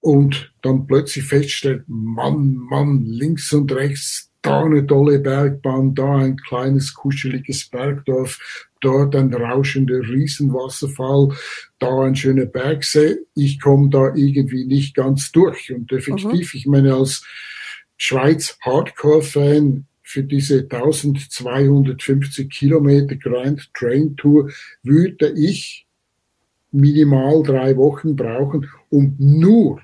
und 0.00 0.52
dann 0.60 0.86
plötzlich 0.86 1.24
feststellt, 1.24 1.84
Mann, 1.86 2.56
Mann, 2.56 3.04
links 3.06 3.52
und 3.52 3.72
rechts, 3.72 4.33
da 4.44 4.62
eine 4.62 4.86
tolle 4.86 5.18
Bergbahn, 5.18 5.94
da 5.94 6.18
ein 6.18 6.36
kleines 6.36 6.92
kuscheliges 6.94 7.68
Bergdorf, 7.70 8.68
dort 8.80 9.16
ein 9.16 9.32
rauschender 9.32 10.00
Riesenwasserfall, 10.00 11.34
da 11.78 12.02
ein 12.02 12.14
schöner 12.14 12.44
Bergsee. 12.44 13.16
Ich 13.34 13.58
komme 13.60 13.88
da 13.88 14.14
irgendwie 14.14 14.66
nicht 14.66 14.94
ganz 14.94 15.32
durch. 15.32 15.72
Und 15.72 15.90
effektiv, 15.92 16.54
ich 16.54 16.66
meine, 16.66 16.94
als 16.94 17.24
Schweiz 17.96 18.58
Hardcore-Fan 18.60 19.86
für 20.02 20.22
diese 20.22 20.60
1250 20.60 22.50
Kilometer 22.50 23.16
Grand 23.16 23.72
Train 23.72 24.14
Tour 24.16 24.50
würde 24.82 25.30
ich 25.30 25.86
minimal 26.70 27.42
drei 27.42 27.76
Wochen 27.78 28.14
brauchen, 28.14 28.68
um 28.90 29.16
nur 29.18 29.80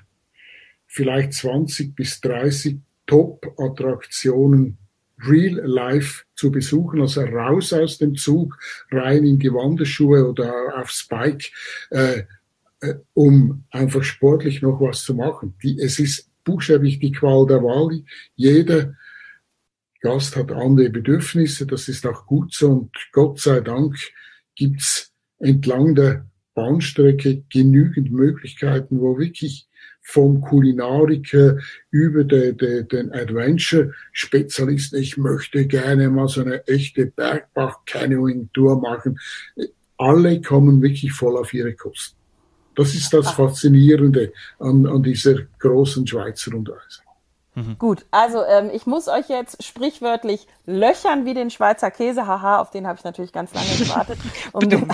vielleicht 0.85 1.33
20 1.33 1.95
bis 1.95 2.21
30 2.21 2.77
Top-Attraktionen 3.11 4.77
real 5.27 5.59
life 5.65 6.23
zu 6.33 6.49
besuchen, 6.49 7.01
also 7.01 7.21
raus 7.21 7.73
aus 7.73 7.97
dem 7.97 8.15
Zug, 8.15 8.57
rein 8.89 9.25
in 9.25 9.37
die 9.37 9.51
Wanderschuhe 9.51 10.25
oder 10.27 10.79
aufs 10.79 11.07
Bike, 11.09 11.51
äh, 11.89 12.23
äh, 12.79 12.95
um 13.13 13.65
einfach 13.69 14.03
sportlich 14.03 14.61
noch 14.61 14.79
was 14.79 15.03
zu 15.03 15.13
machen. 15.13 15.55
Die, 15.61 15.77
es 15.77 15.99
ist 15.99 16.29
buchstäblich 16.45 16.99
die 16.99 17.11
Qual 17.11 17.45
der 17.45 17.61
Wahl. 17.61 18.01
Jeder 18.35 18.95
Gast 19.99 20.37
hat 20.37 20.53
andere 20.53 20.89
Bedürfnisse, 20.89 21.67
das 21.67 21.89
ist 21.89 22.07
auch 22.07 22.25
gut 22.25 22.53
so 22.53 22.71
und 22.71 22.91
Gott 23.11 23.39
sei 23.41 23.59
Dank 23.59 23.97
gibt's 24.55 25.11
entlang 25.37 25.95
der 25.95 26.25
Bahnstrecke 26.53 27.43
genügend 27.51 28.09
Möglichkeiten, 28.11 29.01
wo 29.01 29.19
wirklich 29.19 29.67
vom 30.01 30.41
Kulinariker 30.41 31.57
über 31.89 32.23
de, 32.23 32.53
de, 32.53 32.83
den 32.83 33.11
Adventure-Spezialisten, 33.13 34.99
ich 34.99 35.17
möchte 35.17 35.65
gerne 35.67 36.09
mal 36.09 36.27
so 36.27 36.41
eine 36.41 36.67
echte 36.67 37.05
Bergbach-Canyoning-Tour 37.05 38.81
machen. 38.81 39.19
Alle 39.97 40.41
kommen 40.41 40.81
wirklich 40.81 41.13
voll 41.13 41.37
auf 41.37 41.53
ihre 41.53 41.73
Kosten. 41.73 42.17
Das 42.75 42.95
ist 42.95 43.13
das 43.13 43.31
Faszinierende 43.31 44.33
an, 44.59 44.85
an 44.87 45.03
dieser 45.03 45.35
großen 45.59 46.07
Schweizer 46.07 46.51
Rundreise. 46.51 47.01
Gut, 47.79 48.05
also 48.11 48.45
ähm, 48.45 48.69
ich 48.71 48.85
muss 48.85 49.09
euch 49.09 49.27
jetzt 49.27 49.61
sprichwörtlich 49.61 50.47
löchern 50.65 51.25
wie 51.25 51.33
den 51.33 51.49
Schweizer 51.49 51.91
Käse. 51.91 52.25
Haha, 52.25 52.59
auf 52.59 52.71
den 52.71 52.87
habe 52.87 52.97
ich 52.97 53.03
natürlich 53.03 53.33
ganz 53.33 53.53
lange 53.53 53.75
gewartet, 53.77 54.19
um, 54.53 54.69
den, 54.69 54.87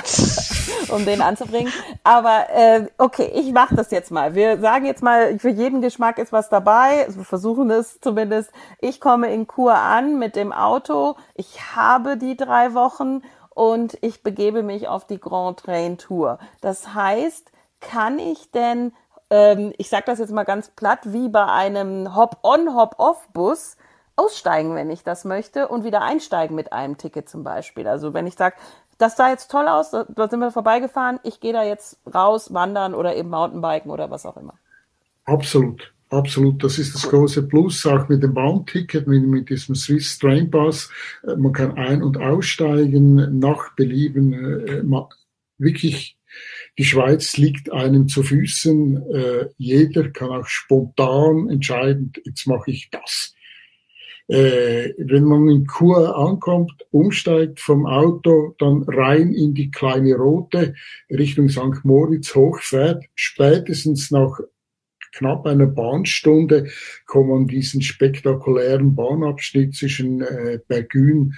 um 0.90 1.06
den 1.06 1.22
anzubringen. 1.22 1.72
Aber 2.04 2.50
äh, 2.50 2.88
okay, 2.98 3.32
ich 3.36 3.52
mache 3.52 3.76
das 3.76 3.92
jetzt 3.92 4.10
mal. 4.10 4.34
Wir 4.34 4.60
sagen 4.60 4.86
jetzt 4.86 5.04
mal, 5.04 5.38
für 5.38 5.50
jeden 5.50 5.82
Geschmack 5.82 6.18
ist 6.18 6.32
was 6.32 6.50
dabei. 6.50 7.06
Wir 7.10 7.24
versuchen 7.24 7.70
es 7.70 8.02
zumindest. 8.02 8.52
Ich 8.80 9.00
komme 9.00 9.32
in 9.32 9.46
Kur 9.46 9.76
an 9.76 10.18
mit 10.18 10.36
dem 10.36 10.52
Auto. 10.52 11.16
Ich 11.36 11.76
habe 11.76 12.18
die 12.18 12.36
drei 12.36 12.74
Wochen 12.74 13.22
und 13.52 14.00
ich 14.02 14.24
begebe 14.24 14.64
mich 14.64 14.88
auf 14.88 15.06
die 15.06 15.20
Grand 15.20 15.60
Train 15.60 16.00
Tour. 16.00 16.40
Das 16.62 16.96
heißt, 16.96 17.52
kann 17.82 18.18
ich 18.18 18.50
denn 18.50 18.94
ähm, 19.30 19.74
ich 19.78 19.90
sage 19.90 20.04
das 20.06 20.20
jetzt 20.20 20.32
mal 20.32 20.44
ganz 20.44 20.70
platt, 20.70 21.00
wie 21.06 21.30
bei 21.30 21.46
einem 21.46 22.16
Hop-on, 22.16 22.76
Hop-off-Bus 22.76 23.78
aussteigen, 24.16 24.76
wenn 24.76 24.90
ich 24.90 25.04
das 25.04 25.26
möchte, 25.26 25.68
und 25.68 25.84
wieder 25.84 26.02
einsteigen 26.02 26.56
mit 26.56 26.74
einem 26.74 26.98
Ticket 26.98 27.30
zum 27.30 27.44
Beispiel. 27.44 27.88
Also 27.88 28.14
wenn 28.14 28.28
ich 28.28 28.36
sage, 28.36 28.56
das 28.98 29.16
sah 29.16 29.30
jetzt 29.30 29.52
toll 29.52 29.68
aus, 29.68 29.92
da 29.92 30.28
sind 30.28 30.40
wir 30.40 30.52
vorbeigefahren, 30.52 31.20
ich 31.24 31.40
gehe 31.40 31.54
da 31.54 31.64
jetzt 31.64 32.00
raus, 32.14 32.54
wandern 32.54 32.96
oder 32.96 33.16
eben 33.16 33.30
Mountainbiken 33.30 33.92
oder 33.92 34.10
was 34.10 34.26
auch 34.26 34.38
immer. 34.38 34.56
Absolut. 35.26 35.94
Absolut, 36.10 36.64
das 36.64 36.80
ist 36.80 36.96
das 36.96 37.10
große 37.10 37.44
Plus, 37.44 37.86
auch 37.86 38.08
mit 38.08 38.24
dem 38.24 38.34
Bahnticket, 38.34 39.08
mit, 39.08 39.28
mit 39.28 39.50
diesem 39.50 39.76
Swiss 39.76 40.18
Train 40.18 40.50
Pass. 40.50 40.90
Äh, 41.24 41.36
Man 41.36 41.52
kann 41.52 41.76
ein- 41.78 42.02
und 42.02 42.18
aussteigen 42.18 43.40
nach 43.40 43.76
Belieben. 43.76 44.34
äh, 44.34 44.84
Wirklich 45.58 46.17
die 46.78 46.86
Schweiz 46.86 47.38
liegt 47.38 47.72
einem 47.72 48.08
zu 48.08 48.24
Füßen. 48.24 49.12
Äh, 49.12 49.48
jeder 49.58 50.10
kann 50.10 50.30
auch 50.30 50.48
spontan 50.48 51.50
entscheiden, 51.50 52.14
jetzt 52.24 52.48
mache 52.48 52.72
ich 52.72 52.90
das. 52.92 53.34
Äh, 54.28 54.94
wenn 54.98 55.24
man 55.24 55.48
in 55.50 55.68
Chur 55.68 56.18
ankommt, 56.18 56.86
umsteigt 56.92 57.60
vom 57.62 57.86
Auto, 57.86 58.56
dann 58.60 58.84
rein 58.84 59.34
in 59.34 59.54
die 59.54 59.72
kleine 59.72 60.16
Rote 60.16 60.76
Richtung 61.10 61.50
St. 61.50 61.84
Moritz 61.84 62.36
hochfährt, 62.36 63.06
spätestens 63.16 64.12
nach 64.12 64.40
knapp 65.14 65.46
einer 65.46 65.66
Bahnstunde 65.66 66.70
kommt 67.06 67.30
man 67.30 67.48
diesen 67.48 67.82
spektakulären 67.82 68.96
Bahnabschnitt 68.96 69.76
zwischen 69.76 70.22
äh, 70.22 70.60
Bergün, 70.68 71.34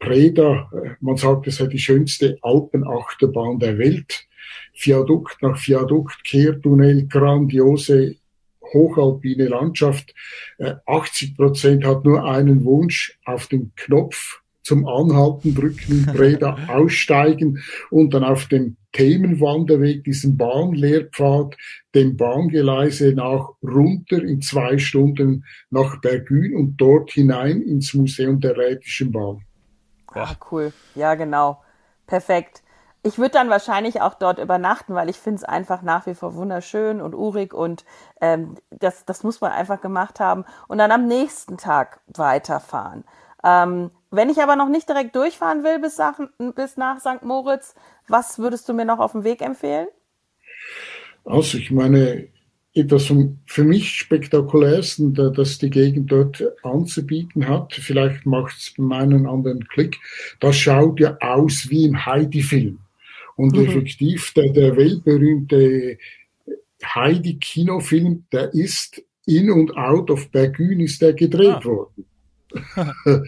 Preda, 0.00 0.68
äh, 0.72 0.90
man 1.00 1.16
sagt, 1.16 1.46
es 1.46 1.56
sei 1.56 1.66
die 1.66 1.78
schönste 1.78 2.38
Alpenachterbahn 2.42 3.60
der 3.60 3.78
Welt. 3.78 4.26
Viadukt 4.74 5.40
nach 5.42 5.60
Viadukt, 5.64 6.24
Kehrtunnel, 6.24 7.06
grandiose 7.06 8.16
hochalpine 8.72 9.46
Landschaft. 9.46 10.14
Äh, 10.58 10.74
80 10.86 11.36
Prozent 11.36 11.84
hat 11.84 12.04
nur 12.04 12.24
einen 12.24 12.64
Wunsch, 12.64 13.18
auf 13.24 13.46
den 13.46 13.72
Knopf 13.76 14.40
zum 14.62 14.86
Anhalten 14.86 15.54
drücken, 15.54 16.04
in 16.06 16.14
Breda 16.14 16.56
aussteigen 16.68 17.62
und 17.90 18.14
dann 18.14 18.24
auf 18.24 18.46
dem 18.46 18.76
Themenwanderweg, 18.92 20.02
diesen 20.04 20.36
Bahnlehrpfad, 20.36 21.56
dem 21.94 22.16
Bahngeleise 22.16 23.12
nach 23.12 23.50
runter 23.62 24.22
in 24.22 24.40
zwei 24.40 24.78
Stunden 24.78 25.44
nach 25.70 26.00
Bergün 26.00 26.56
und 26.56 26.76
dort 26.78 27.12
hinein 27.12 27.62
ins 27.62 27.94
Museum 27.94 28.40
der 28.40 28.56
Rätischen 28.56 29.12
Bahn. 29.12 29.44
Ah, 30.14 30.34
cool. 30.50 30.72
Ja, 30.94 31.14
genau. 31.14 31.62
Perfekt. 32.06 32.62
Ich 33.02 33.16
würde 33.18 33.30
dann 33.30 33.48
wahrscheinlich 33.48 34.02
auch 34.02 34.14
dort 34.14 34.38
übernachten, 34.38 34.94
weil 34.94 35.08
ich 35.08 35.16
finde 35.16 35.38
es 35.38 35.44
einfach 35.44 35.80
nach 35.80 36.06
wie 36.06 36.14
vor 36.14 36.34
wunderschön 36.34 37.00
und 37.00 37.14
urig 37.14 37.54
und 37.54 37.84
ähm, 38.20 38.56
das, 38.70 39.06
das 39.06 39.22
muss 39.22 39.40
man 39.40 39.52
einfach 39.52 39.80
gemacht 39.80 40.20
haben 40.20 40.44
und 40.68 40.76
dann 40.78 40.90
am 40.90 41.06
nächsten 41.06 41.56
Tag 41.56 42.00
weiterfahren. 42.08 43.04
Ähm, 43.42 43.90
wenn 44.10 44.28
ich 44.28 44.42
aber 44.42 44.54
noch 44.56 44.68
nicht 44.68 44.88
direkt 44.88 45.16
durchfahren 45.16 45.64
will 45.64 45.78
bis 45.78 45.96
nach, 45.96 46.18
bis 46.54 46.76
nach 46.76 47.00
St. 47.00 47.22
Moritz, 47.22 47.74
was 48.06 48.38
würdest 48.38 48.68
du 48.68 48.74
mir 48.74 48.84
noch 48.84 48.98
auf 48.98 49.12
dem 49.12 49.24
Weg 49.24 49.40
empfehlen? 49.40 49.88
Also 51.24 51.56
ich 51.56 51.70
meine, 51.70 52.28
etwas 52.74 53.06
vom 53.06 53.38
für 53.46 53.64
mich 53.64 53.90
spektakulärsten, 53.96 55.12
da- 55.14 55.30
das 55.30 55.58
die 55.58 55.70
Gegend 55.70 56.12
dort 56.12 56.42
anzubieten 56.62 57.48
hat, 57.48 57.74
vielleicht 57.74 58.26
macht 58.26 58.56
es 58.56 58.74
meinen 58.78 59.26
anderen 59.26 59.66
Klick, 59.68 59.98
das 60.38 60.56
schaut 60.56 61.00
ja 61.00 61.16
aus 61.20 61.68
wie 61.68 61.84
im 61.86 62.06
Heidi-Film. 62.06 62.78
Und 63.36 63.56
Mhm. 63.56 63.64
effektiv, 63.66 64.32
der, 64.34 64.52
der 64.52 64.76
weltberühmte 64.76 65.98
Heidi-Kinofilm, 66.84 68.24
der 68.32 68.52
ist 68.54 69.02
in 69.26 69.50
und 69.50 69.76
out 69.76 70.10
of 70.10 70.30
Bergün 70.30 70.80
ist 70.80 71.02
der 71.02 71.12
gedreht 71.14 71.56
Ah. 71.60 71.64
worden. 71.64 72.04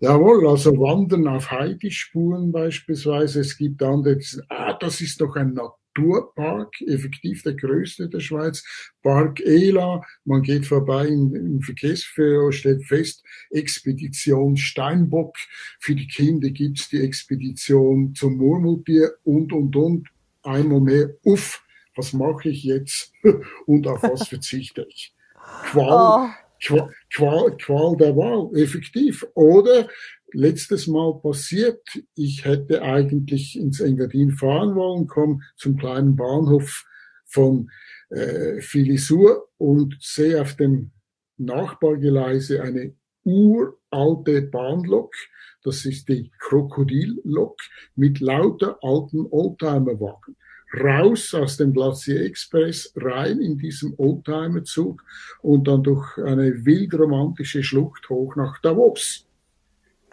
Jawohl, 0.00 0.46
also 0.46 0.78
Wandern 0.78 1.26
auf 1.26 1.50
Heidespuren 1.50 2.52
beispielsweise. 2.52 3.40
Es 3.40 3.56
gibt 3.56 3.82
andere, 3.82 4.16
die 4.16 4.22
sagen, 4.22 4.46
ah, 4.48 4.72
das 4.74 5.00
ist 5.00 5.20
doch 5.20 5.34
ein 5.34 5.54
Naturpark, 5.54 6.80
effektiv 6.82 7.42
der 7.42 7.54
größte 7.54 8.08
der 8.08 8.20
Schweiz. 8.20 8.62
Park 9.02 9.40
Ela, 9.40 10.02
man 10.24 10.42
geht 10.42 10.66
vorbei 10.66 11.08
im, 11.08 11.34
im 11.34 11.60
Verkehrsführer, 11.62 12.52
stellt 12.52 12.84
fest, 12.84 13.24
Expedition 13.50 14.56
Steinbock. 14.56 15.36
Für 15.80 15.96
die 15.96 16.06
Kinder 16.06 16.50
gibt's 16.50 16.88
die 16.90 17.02
Expedition 17.02 18.14
zum 18.14 18.36
Murmeltier 18.36 19.14
und, 19.24 19.52
und, 19.52 19.74
und. 19.74 20.08
Einmal 20.44 20.80
mehr, 20.80 21.10
uff, 21.24 21.64
was 21.96 22.12
mache 22.12 22.50
ich 22.50 22.62
jetzt 22.62 23.12
und 23.66 23.88
auf 23.88 24.04
was 24.04 24.28
verzichte 24.28 24.86
ich? 24.88 25.12
Qual. 25.72 26.30
Oh 26.30 26.47
Qual, 26.62 26.90
Qual, 27.12 27.56
Qual 27.56 27.96
der 27.96 28.16
Wahl, 28.16 28.50
effektiv. 28.60 29.26
Oder 29.34 29.88
letztes 30.32 30.86
Mal 30.86 31.18
passiert, 31.20 31.82
ich 32.14 32.44
hätte 32.44 32.82
eigentlich 32.82 33.58
ins 33.58 33.80
Engadin 33.80 34.32
fahren 34.32 34.74
wollen, 34.74 35.06
komme 35.06 35.40
zum 35.56 35.76
kleinen 35.76 36.16
Bahnhof 36.16 36.84
von 37.26 37.70
äh, 38.10 38.60
Filisur 38.60 39.48
und 39.58 39.96
sehe 40.00 40.40
auf 40.40 40.56
dem 40.56 40.90
Nachbargeleise 41.36 42.62
eine 42.62 42.94
uralte 43.24 44.42
Bahnlok. 44.42 45.14
Das 45.62 45.84
ist 45.84 46.08
die 46.08 46.30
Krokodillok 46.38 47.58
mit 47.94 48.20
lauter 48.20 48.78
alten 48.82 49.26
Oldtimerwagen 49.30 50.36
raus 50.74 51.34
aus 51.34 51.56
dem 51.56 51.72
Glacier 51.72 52.24
Express, 52.24 52.92
rein 52.96 53.40
in 53.40 53.56
diesem 53.56 53.94
Oldtimer-Zug 53.96 55.02
und 55.42 55.66
dann 55.66 55.82
durch 55.82 56.18
eine 56.18 56.64
wildromantische 56.64 57.62
Schlucht 57.62 58.08
hoch 58.10 58.36
nach 58.36 58.60
Davos. 58.60 59.26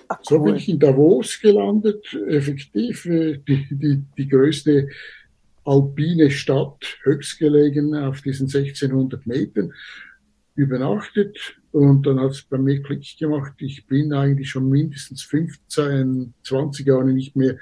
Ach, 0.07 0.17
cool. 0.19 0.25
So 0.25 0.43
bin 0.43 0.55
ich 0.55 0.69
in 0.69 0.79
Davos 0.79 1.39
gelandet, 1.41 2.13
effektiv 2.27 3.05
äh, 3.05 3.39
die, 3.47 3.67
die, 3.71 4.03
die 4.17 4.27
größte 4.27 4.89
alpine 5.65 6.29
Stadt, 6.29 6.99
höchstgelegen 7.03 7.95
auf 7.95 8.21
diesen 8.21 8.45
1600 8.45 9.25
Metern, 9.25 9.73
übernachtet 10.53 11.57
und 11.71 12.05
dann 12.05 12.19
hat 12.19 12.31
es 12.31 12.43
bei 12.43 12.57
mir 12.57 12.81
Klick 12.81 13.17
gemacht. 13.19 13.55
Ich 13.57 13.85
bin 13.87 14.13
eigentlich 14.13 14.49
schon 14.49 14.69
mindestens 14.69 15.23
15, 15.23 16.33
20 16.43 16.87
Jahre 16.87 17.11
nicht 17.11 17.35
mehr 17.35 17.57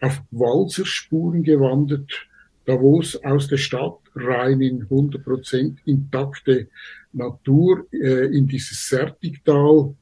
auf 0.00 0.22
Walzerspuren 0.30 1.42
gewandert 1.42 2.28
Davos 2.66 3.16
aus 3.24 3.48
der 3.48 3.56
Stadt 3.58 3.98
rein 4.14 4.60
in 4.60 4.88
100% 4.88 5.76
intakte 5.84 6.68
Natur, 7.12 7.86
äh, 7.92 8.26
in 8.26 8.46
dieses 8.46 8.88
Sertigtal. 8.88 9.94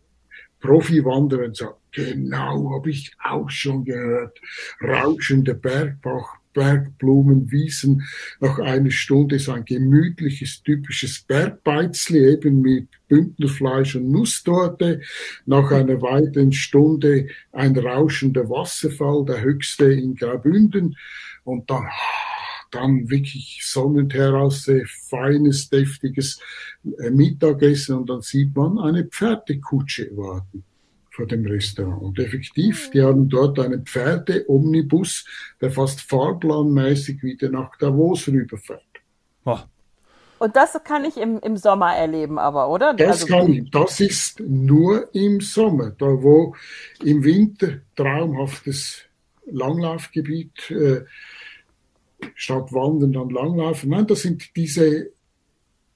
Profi-Wanderer 0.61 1.55
sagt, 1.55 1.79
genau, 1.93 2.73
habe 2.75 2.91
ich 2.91 3.13
auch 3.23 3.51
schon 3.51 3.85
gehört. 3.85 4.41
Rauschende 4.81 5.55
Bergbach, 5.55 6.39
Bergblumen, 6.55 7.51
Wiesen. 7.51 8.03
Nach 8.41 8.59
einer 8.59 8.91
Stunde 8.91 9.39
so 9.39 9.53
ein 9.53 9.67
gemütliches, 9.67 10.63
typisches 10.63 11.21
Bergbeizli 11.21 12.33
eben 12.33 12.63
mit 12.63 12.89
Bündnerfleisch 13.09 13.97
und 13.97 14.11
Nusstorte. 14.11 15.03
Nach 15.45 15.71
einer 15.71 16.01
weiteren 16.01 16.53
Stunde 16.53 17.29
ein 17.53 17.77
rauschender 17.77 18.49
Wasserfall, 18.49 19.27
der 19.27 19.43
höchste 19.43 19.93
in 19.93 20.15
Graubünden. 20.15 20.97
Und 21.43 21.69
dann 21.69 21.87
dann 22.75 23.09
wirklich 23.11 23.61
Sonnenterrasse, 23.63 24.85
feines, 25.09 25.71
deftiges 25.71 26.41
äh, 26.99 27.11
Mittagessen 27.11 27.97
und 27.97 28.11
dann 28.11 28.23
sieht 28.23 28.55
man 28.55 28.79
eine 28.79 29.05
Pferdekutsche 29.05 30.11
warten 30.17 30.65
vor 31.11 31.27
dem 31.27 31.47
Restaurant. 31.47 32.03
Und 32.03 32.19
effektiv, 32.19 32.91
die 32.91 33.03
haben 33.03 33.29
dort 33.29 33.59
einen 33.61 33.87
Pferde-Omnibus, 33.87 35.25
der 35.61 35.71
fast 35.71 36.01
fahrplanmäßig 36.01 37.23
wieder 37.23 37.51
nach 37.51 37.77
Davos 37.79 38.27
rüberfährt. 38.27 38.83
Oh. 39.45 39.59
Und 40.41 40.57
das 40.57 40.77
kann 40.83 41.05
ich 41.05 41.17
im, 41.17 41.39
im 41.39 41.57
Sommer 41.57 41.95
erleben, 41.95 42.39
aber, 42.39 42.69
oder? 42.69 42.95
Das 42.95 43.23
also, 43.23 43.27
kann 43.29 43.53
ich. 43.53 43.71
Das 43.71 44.01
ist 44.01 44.41
nur 44.41 45.15
im 45.15 45.41
Sommer, 45.41 45.91
da 45.91 46.07
wo 46.07 46.55
im 47.03 47.23
Winter 47.23 47.79
traumhaftes 47.95 49.03
Langlaufgebiet 49.47 50.71
äh, 50.71 51.05
statt 52.35 52.73
Wandern 52.73 53.13
dann 53.13 53.31
Langlaufen. 53.31 53.91
Nein, 53.91 54.07
das 54.07 54.23
sind 54.23 54.57
diese 54.57 55.11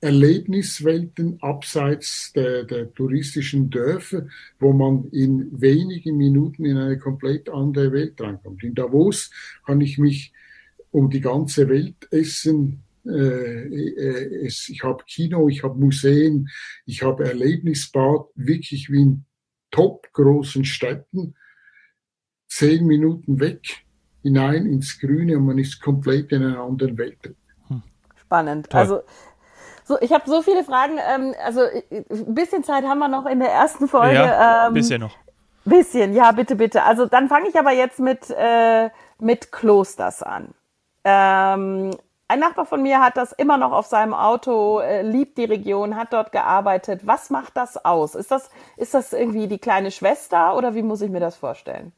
Erlebniswelten 0.01 1.43
abseits 1.43 2.33
der, 2.33 2.65
der 2.65 2.93
touristischen 2.95 3.69
Dörfer, 3.69 4.29
wo 4.61 4.73
man 4.73 5.09
in 5.11 5.61
wenigen 5.61 6.17
Minuten 6.17 6.65
in 6.65 6.77
eine 6.77 6.99
komplett 6.99 7.49
andere 7.49 7.93
Welt 7.93 8.21
reinkommt. 8.21 8.63
In 8.63 8.75
Davos 8.75 9.31
kann 9.67 9.81
ich 9.81 9.99
mich 9.99 10.33
um 10.93 11.11
die 11.11 11.21
ganze 11.21 11.69
Welt 11.69 11.97
essen. 12.13 12.85
Äh, 13.05 13.11
äh, 13.11 14.47
ich 14.47 14.83
habe 14.85 15.03
Kino, 15.05 15.49
ich 15.49 15.65
habe 15.65 15.79
Museen, 15.79 16.49
ich 16.87 17.03
habe 17.03 17.25
Erlebnisbad, 17.25 18.27
wirklich 18.37 18.91
wie 18.91 19.03
in 19.03 19.25
top 19.73 20.13
großen 20.13 20.65
Städten. 20.65 21.35
Zehn 22.47 22.87
Minuten 22.87 23.41
weg 23.41 23.85
hinein 24.23 24.67
ins 24.67 24.99
Grüne 24.99 25.37
und 25.37 25.47
man 25.47 25.59
ist 25.59 25.81
komplett 25.81 26.33
in 26.33 26.45
einer 26.45 26.61
anderen 26.61 26.97
Welt. 26.99 27.35
Spannend. 28.17 28.69
Toll. 28.71 28.81
Also 28.81 29.01
so, 29.85 29.99
ich 30.01 30.13
habe 30.13 30.29
so 30.29 30.43
viele 30.43 30.65
Fragen. 30.65 30.99
Ähm, 30.99 31.35
also 31.43 31.63
ein 31.63 32.35
bisschen 32.35 32.63
Zeit 32.63 32.85
haben 32.85 32.99
wir 32.99 33.09
noch 33.09 33.25
in 33.25 33.41
der 33.41 33.51
ersten 33.51 33.89
Folge. 33.89 34.17
Ja, 34.17 34.67
ähm, 34.67 34.75
bisschen 34.75 35.01
noch. 35.01 35.17
Bisschen, 35.65 36.15
ja, 36.15 36.33
bitte, 36.33 36.57
bitte. 36.57 36.83
Also 36.83 37.07
dann 37.07 37.29
fange 37.29 37.49
ich 37.49 37.59
aber 37.59 37.73
jetzt 37.73 37.99
mit, 37.99 38.31
äh, 38.31 38.91
mit 39.19 39.51
Klosters 39.51 40.23
an. 40.23 40.55
Ähm, 41.05 41.91
ein 42.29 42.41
Nachbar 42.41 42.67
von 42.67 42.83
mir 42.83 43.01
hat 43.01 43.17
das 43.17 43.33
immer 43.33 43.57
noch 43.57 43.73
auf 43.73 43.87
seinem 43.87 44.13
Auto, 44.13 44.81
äh, 44.81 45.01
liebt 45.01 45.39
die 45.39 45.45
Region, 45.45 45.97
hat 45.97 46.13
dort 46.13 46.33
gearbeitet. 46.33 47.07
Was 47.07 47.31
macht 47.31 47.57
das 47.57 47.83
aus? 47.83 48.15
Ist 48.15 48.31
das, 48.31 48.51
ist 48.77 48.93
das 48.93 49.15
irgendwie 49.15 49.49
die 49.49 49.59
kleine 49.59 49.91
Schwester 49.91 50.55
oder 50.55 50.75
wie 50.75 50.83
muss 50.83 51.01
ich 51.01 51.11
mir 51.11 51.21
das 51.21 51.37
vorstellen? 51.37 51.93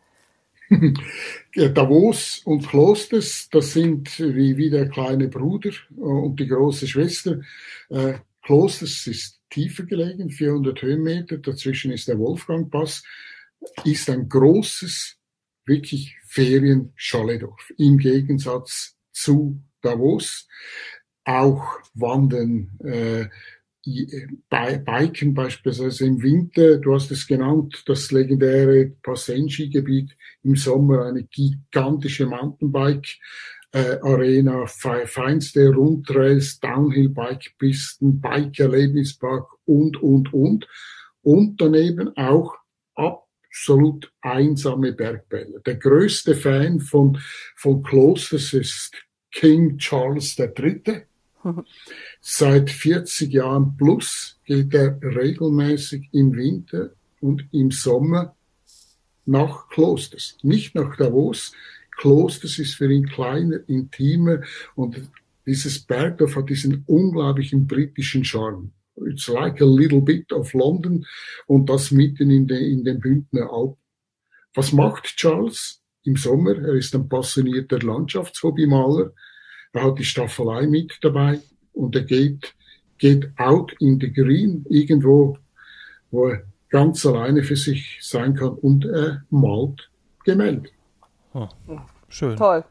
Davos 1.75 2.43
und 2.45 2.69
Klosters, 2.69 3.49
das 3.51 3.73
sind 3.73 4.19
wie, 4.21 4.57
wie 4.57 4.71
der 4.71 4.89
kleine 4.89 5.29
Bruder 5.29 5.71
äh, 5.71 6.01
und 6.01 6.39
die 6.39 6.47
große 6.47 6.87
Schwester. 6.87 7.41
Äh, 7.89 8.15
Klosters 8.43 9.07
ist 9.07 9.41
tiefer 9.51 9.85
gelegen, 9.85 10.31
400 10.31 10.83
Höhenmeter, 10.83 11.39
dazwischen 11.39 11.91
ist 11.91 12.09
der 12.09 12.19
Wolfgangpass, 12.19 13.03
ist 13.85 14.09
ein 14.09 14.29
großes, 14.29 15.17
wirklich 15.67 16.17
Ferien-Schalledorf, 16.27 17.73
im 17.77 17.99
Gegensatz 17.99 18.97
zu 19.13 19.61
Davos. 19.83 20.49
Auch 21.25 21.79
Wandern, 21.95 22.79
äh, 22.83 23.27
Biken 23.85 25.35
beispielsweise 25.35 26.07
im 26.07 26.23
Winter, 26.23 26.79
du 26.79 26.95
hast 26.95 27.11
es 27.11 27.27
genannt, 27.27 27.83
das 27.87 28.11
legendäre 28.13 28.93
Passenji-Gebiet, 29.03 30.17
im 30.43 30.57
Sommer 30.57 31.07
eine 31.07 31.25
gigantische 31.25 32.27
Mountainbike 32.27 33.19
äh, 33.73 35.07
feinste 35.07 35.73
Rundtrails, 35.73 36.61
Downhill-Bike-Pisten, 36.61 38.21
Bike-Erlebnispark 38.21 39.49
und, 39.65 40.03
und, 40.03 40.33
und. 40.33 40.67
Und 41.23 41.61
daneben 41.61 42.17
auch 42.17 42.57
absolut 42.95 44.13
einsame 44.23 44.93
Bergbälle. 44.93 45.61
Der 45.65 45.77
größte 45.77 46.35
Fan 46.35 46.81
von, 46.81 47.19
von 47.57 47.83
Klosters 47.83 48.53
ist 48.53 48.95
King 49.33 49.79
Charles 49.79 50.37
III. 50.39 51.07
Seit 52.21 52.71
40 52.71 53.33
Jahren 53.33 53.77
plus 53.77 54.39
geht 54.45 54.75
er 54.75 55.01
regelmäßig 55.03 56.09
im 56.13 56.35
Winter 56.35 56.91
und 57.21 57.47
im 57.53 57.71
Sommer 57.71 58.35
nach 59.27 59.69
Klosters. 59.69 60.37
Nicht 60.43 60.75
nach 60.75 60.97
Davos. 60.97 61.53
Klosters 61.97 62.59
ist 62.59 62.75
für 62.75 62.91
ihn 62.91 63.07
kleiner, 63.07 63.61
intimer 63.69 64.41
und 64.75 65.01
dieses 65.47 65.81
Bergdorf 65.81 66.37
hat 66.37 66.49
diesen 66.49 66.85
unglaublichen 66.87 67.67
britischen 67.67 68.25
Charme. 68.25 68.73
It's 69.07 69.29
like 69.29 69.61
a 69.61 69.67
little 69.67 70.01
bit 70.01 70.33
of 70.33 70.53
London 70.53 71.07
und 71.47 71.69
das 71.69 71.91
mitten 71.91 72.31
in, 72.31 72.47
den, 72.47 72.63
in 72.63 72.85
den 72.85 73.01
Bündner 73.01 73.51
Alpen. 73.51 73.77
Was 74.55 74.73
macht 74.73 75.05
Charles 75.17 75.83
im 76.05 76.17
Sommer? 76.17 76.57
Er 76.57 76.75
ist 76.75 76.95
ein 76.95 77.09
passionierter 77.09 77.79
Landschaftshobbymaler. 77.79 79.13
Er 79.73 79.85
hat 79.85 79.99
die 79.99 80.05
Staffelei 80.05 80.67
mit 80.67 80.99
dabei 81.03 81.41
und 81.73 81.95
er 81.95 82.03
geht, 82.03 82.55
geht 82.99 83.31
out 83.39 83.73
in 83.81 84.01
the 84.01 84.13
green, 84.13 84.67
irgendwo, 84.69 85.39
wo 86.11 86.29
er 86.29 86.43
ganz 86.71 87.05
alleine 87.07 87.43
für 87.43 87.57
sich 87.57 87.99
sein 88.01 88.35
kann 88.35 88.51
und 88.51 88.85
er 88.85 89.23
malt 89.31 89.91
Gemälde. 90.25 90.71
Oh, 91.35 91.49
schön. 92.09 92.37
Toll. 92.37 92.65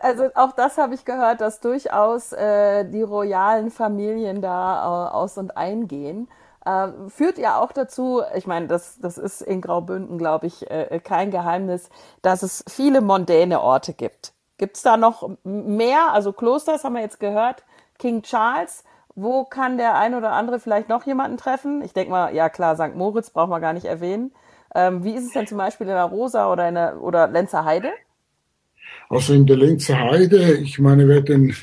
Also 0.00 0.28
auch 0.34 0.52
das 0.52 0.78
habe 0.78 0.94
ich 0.94 1.04
gehört, 1.04 1.40
dass 1.40 1.60
durchaus 1.60 2.32
äh, 2.32 2.84
die 2.88 3.02
royalen 3.02 3.70
Familien 3.70 4.40
da 4.40 5.08
äh, 5.08 5.14
aus 5.14 5.36
und 5.36 5.56
eingehen. 5.56 6.28
äh, 6.64 6.88
führt 7.08 7.38
ja 7.38 7.60
auch 7.60 7.72
dazu, 7.72 8.22
ich 8.36 8.46
meine, 8.46 8.68
das, 8.68 8.98
das 9.00 9.18
ist 9.18 9.42
in 9.42 9.60
Graubünden, 9.60 10.16
glaube 10.16 10.46
ich, 10.46 10.70
äh, 10.70 11.00
kein 11.02 11.30
Geheimnis, 11.30 11.88
dass 12.22 12.42
es 12.42 12.64
viele 12.68 13.00
mondäne 13.00 13.60
Orte 13.60 13.94
gibt. 13.94 14.32
Gibt 14.58 14.76
es 14.76 14.82
da 14.82 14.96
noch 14.96 15.30
mehr? 15.44 16.12
Also 16.12 16.32
Klosters 16.32 16.84
haben 16.84 16.94
wir 16.94 17.00
jetzt 17.00 17.20
gehört, 17.20 17.64
King 17.98 18.22
Charles. 18.22 18.84
Wo 19.14 19.44
kann 19.44 19.78
der 19.78 19.96
ein 19.96 20.14
oder 20.14 20.32
andere 20.32 20.60
vielleicht 20.60 20.88
noch 20.88 21.06
jemanden 21.06 21.38
treffen? 21.38 21.82
Ich 21.82 21.92
denke 21.92 22.10
mal, 22.10 22.34
ja 22.34 22.48
klar, 22.48 22.76
St. 22.76 22.94
Moritz 22.94 23.30
brauchen 23.30 23.50
wir 23.50 23.60
gar 23.60 23.72
nicht 23.72 23.86
erwähnen. 23.86 24.32
Ähm, 24.74 25.02
wie 25.02 25.14
ist 25.14 25.26
es 25.26 25.32
denn 25.32 25.46
zum 25.46 25.58
Beispiel 25.58 25.86
in 25.86 25.94
der 25.94 26.04
Rosa 26.04 26.52
oder 26.52 26.68
in 26.68 26.74
der 26.74 27.02
oder 27.02 27.26
Lenzer 27.26 27.64
Heide? 27.64 27.92
Also 29.08 29.32
in 29.32 29.46
der 29.46 29.56
Lenzer 29.56 29.98
Heide, 29.98 30.54
ich 30.58 30.78
meine, 30.78 31.08
wer 31.08 31.20
den 31.20 31.54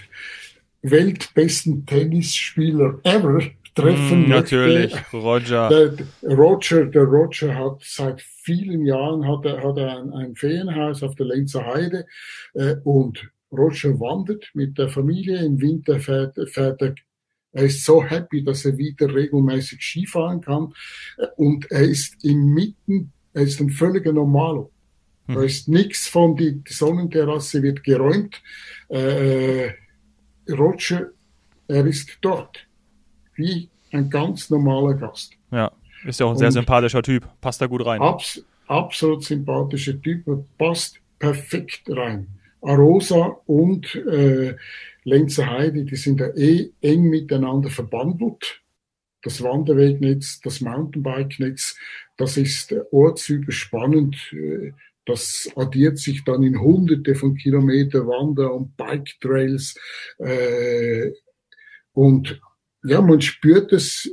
weltbesten 0.82 1.86
Tennisspieler 1.86 3.00
ever 3.04 3.42
treffen 3.76 4.26
mm, 4.26 4.30
Natürlich, 4.30 4.96
Roger. 5.14 5.70
Der 5.70 6.36
Roger, 6.36 6.86
der 6.86 7.04
Roger 7.04 7.56
hat 7.56 7.82
seit 7.84 8.22
vielen 8.22 8.86
Jahren 8.86 9.28
hat 9.28 9.46
er, 9.46 9.64
hat 9.64 9.78
er 9.78 10.00
ein, 10.00 10.14
ein 10.14 10.36
Ferienhaus 10.36 11.04
auf 11.04 11.16
der 11.16 11.28
Lenzer 11.28 11.66
Heide 11.66 12.06
äh, 12.54 12.76
und 12.84 13.30
Roger 13.52 14.00
wandert 14.00 14.50
mit 14.54 14.78
der 14.78 14.90
Familie. 14.90 15.46
Im 15.46 15.62
Winter 15.62 16.00
fährt, 16.00 16.38
fährt 16.50 16.82
er 16.82 16.96
er 17.56 17.64
ist 17.64 17.86
so 17.86 18.04
happy, 18.04 18.44
dass 18.44 18.66
er 18.66 18.78
wieder 18.78 19.16
regelmäßig 19.16 19.82
Skifahren 19.82 20.42
kann. 20.42 20.74
Und 21.38 21.72
er 21.72 21.84
ist 21.84 22.22
inmitten, 22.22 23.14
er 23.34 23.44
ist 23.44 23.62
ein 23.62 23.70
völliger 23.70 24.12
Normalo. 24.12 24.74
Da 25.28 25.36
hm. 25.36 25.44
ist 25.44 25.70
nichts 25.70 26.06
von, 26.10 26.36
die, 26.36 26.62
die 26.62 26.74
Sonnenterrasse 26.74 27.64
wird 27.64 27.82
geräumt. 27.86 28.42
Äh, 28.90 29.70
Roger, 30.50 31.12
er 31.70 31.86
ist 31.88 32.18
dort. 32.20 32.68
Wie 33.36 33.70
ein 33.92 34.10
ganz 34.10 34.50
normaler 34.50 34.96
Gast. 34.96 35.34
Ja, 35.52 35.72
ist 36.06 36.20
ja 36.20 36.26
auch 36.26 36.32
ein 36.32 36.38
sehr 36.38 36.48
Und 36.48 36.54
sympathischer 36.54 37.02
Typ. 37.02 37.28
Passt 37.42 37.62
da 37.62 37.68
gut 37.68 37.86
rein. 37.86 38.02
Abs 38.02 38.44
absolut 38.68 39.24
sympathischer 39.24 40.02
Typ. 40.02 40.26
Passt 40.58 41.00
perfekt 41.20 41.84
rein. 41.88 42.28
Arosa 42.62 43.38
und 43.46 43.96
äh, 43.96 44.56
Lenzer 45.04 45.50
Heide, 45.50 45.86
die 45.86 45.96
sind 45.96 46.20
ja 46.20 46.36
eh 46.36 46.72
eng 46.82 47.04
miteinander 47.04 47.70
verbandelt. 47.70 48.62
Das 49.22 49.42
Wanderwegnetz, 49.42 50.40
das 50.42 50.62
Mountainbike-Netz, 50.62 51.78
das 52.18 52.38
ist 52.38 52.76
ortsüberspannend. 52.92 54.16
Äh, 54.34 54.72
das 55.06 55.52
addiert 55.56 56.00
sich 56.00 56.24
dann 56.24 56.42
in 56.42 56.60
hunderte 56.60 57.14
von 57.14 57.36
Kilometer 57.36 58.08
Wander- 58.08 58.54
und 58.54 58.76
Bike-Trails. 58.76 59.76
Äh, 60.18 61.12
und 61.94 62.42
ja, 62.86 63.02
man 63.02 63.22
spürt 63.22 63.72
es, 63.74 64.10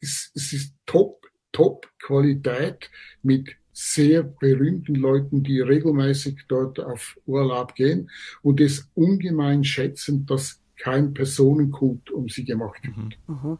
es, 0.00 0.30
es 0.34 0.52
ist 0.52 0.74
top, 0.86 1.26
top 1.52 1.88
Qualität 2.00 2.90
mit 3.22 3.56
sehr 3.72 4.22
berühmten 4.22 4.94
Leuten, 4.94 5.42
die 5.42 5.60
regelmäßig 5.60 6.44
dort 6.48 6.78
auf 6.78 7.18
Urlaub 7.26 7.74
gehen 7.74 8.10
und 8.42 8.60
es 8.60 8.90
ungemein 8.94 9.64
schätzen, 9.64 10.26
dass 10.26 10.60
kein 10.76 11.12
Personenkult 11.12 12.10
um 12.10 12.28
sie 12.28 12.44
gemacht 12.44 12.82
wird. 12.84 13.18
Mhm. 13.26 13.34
mhm. 13.34 13.58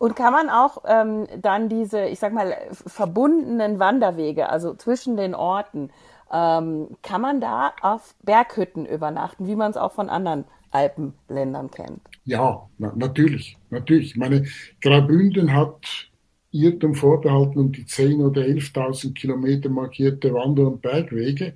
Und 0.00 0.14
kann 0.14 0.32
man 0.32 0.48
auch 0.48 0.84
ähm, 0.86 1.26
dann 1.42 1.68
diese, 1.68 2.04
ich 2.04 2.20
sag 2.20 2.32
mal, 2.32 2.54
verbundenen 2.70 3.80
Wanderwege, 3.80 4.48
also 4.48 4.74
zwischen 4.74 5.16
den 5.16 5.34
Orten, 5.34 5.90
ähm, 6.30 6.96
kann 7.02 7.20
man 7.20 7.40
da 7.40 7.72
auf 7.82 8.14
Berghütten 8.22 8.86
übernachten, 8.86 9.48
wie 9.48 9.56
man 9.56 9.72
es 9.72 9.76
auch 9.76 9.90
von 9.90 10.08
anderen 10.08 10.44
Alpenländern 10.70 11.72
kennt? 11.72 12.02
Ja, 12.28 12.68
na, 12.76 12.92
natürlich, 12.94 13.56
natürlich. 13.70 14.10
Ich 14.10 14.16
meine, 14.16 14.44
Graubünden 14.82 15.54
hat 15.54 16.10
Irrtum 16.52 16.94
vorbehalten 16.94 17.58
um 17.58 17.72
die 17.72 17.84
10.000 17.84 18.26
oder 18.26 18.42
11.000 18.42 19.14
Kilometer 19.14 19.70
markierte 19.70 20.34
Wander- 20.34 20.66
und 20.66 20.82
Bergwege. 20.82 21.54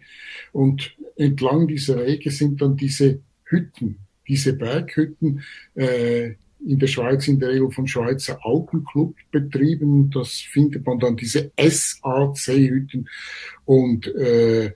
Und 0.52 0.96
entlang 1.16 1.68
dieser 1.68 2.06
Wege 2.06 2.30
sind 2.30 2.62
dann 2.62 2.74
diese 2.78 3.20
Hütten, 3.44 3.98
diese 4.26 4.54
Berghütten, 4.54 5.42
äh, 5.74 6.37
in 6.66 6.78
der 6.78 6.87
Schweiz 6.87 7.28
in 7.28 7.38
der 7.38 7.50
Regel 7.50 7.70
vom 7.70 7.87
Schweizer 7.87 8.38
Alpenclub 8.42 9.14
betrieben. 9.30 10.08
Das 10.08 10.37
findet 10.37 10.87
man 10.87 10.98
dann 10.98 11.18
diese 11.18 11.52
SAC-Hütten. 11.61 13.11
Und 13.66 14.06
äh, 14.06 14.72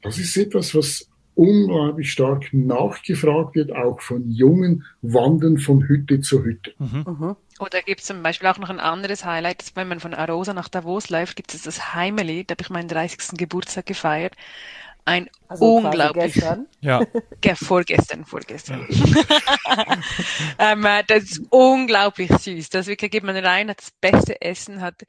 das 0.00 0.18
ist 0.18 0.36
etwas, 0.36 0.76
was 0.76 1.09
unglaublich 1.34 2.12
stark 2.12 2.52
nachgefragt 2.52 3.54
wird, 3.54 3.72
auch 3.72 4.00
von 4.00 4.30
jungen 4.30 4.84
Wandern 5.02 5.58
von 5.58 5.86
Hütte 5.86 6.20
zu 6.20 6.44
Hütte. 6.44 6.72
Mhm. 6.78 7.04
Mhm. 7.06 7.36
Oder 7.58 7.82
gibt 7.82 8.00
es 8.00 8.06
zum 8.06 8.22
Beispiel 8.22 8.48
auch 8.48 8.58
noch 8.58 8.70
ein 8.70 8.80
anderes 8.80 9.24
Highlight, 9.24 9.72
wenn 9.74 9.88
man 9.88 10.00
von 10.00 10.14
Arosa 10.14 10.54
nach 10.54 10.68
Davos 10.68 11.10
läuft, 11.10 11.36
gibt 11.36 11.54
es 11.54 11.62
das 11.62 11.94
Heimeli, 11.94 12.44
da 12.44 12.52
habe 12.52 12.62
ich 12.62 12.70
meinen 12.70 12.88
30. 12.88 13.38
Geburtstag 13.38 13.86
gefeiert. 13.86 14.34
Ein 15.04 15.28
also 15.48 15.76
unglaublich. 15.76 16.34
Gestern? 16.34 16.66
Ja. 16.80 17.04
vorgestern, 17.54 18.24
vorgestern. 18.24 18.86
ähm, 20.58 20.84
äh, 20.84 21.02
das 21.06 21.24
ist 21.24 21.42
unglaublich 21.50 22.30
süß. 22.30 22.68
Das 22.68 22.86
wirklich 22.86 23.10
geht 23.10 23.24
man 23.24 23.36
rein, 23.36 23.70
hat 23.70 23.78
das 23.78 23.90
beste 24.00 24.40
Essen, 24.42 24.80
hat 24.80 25.02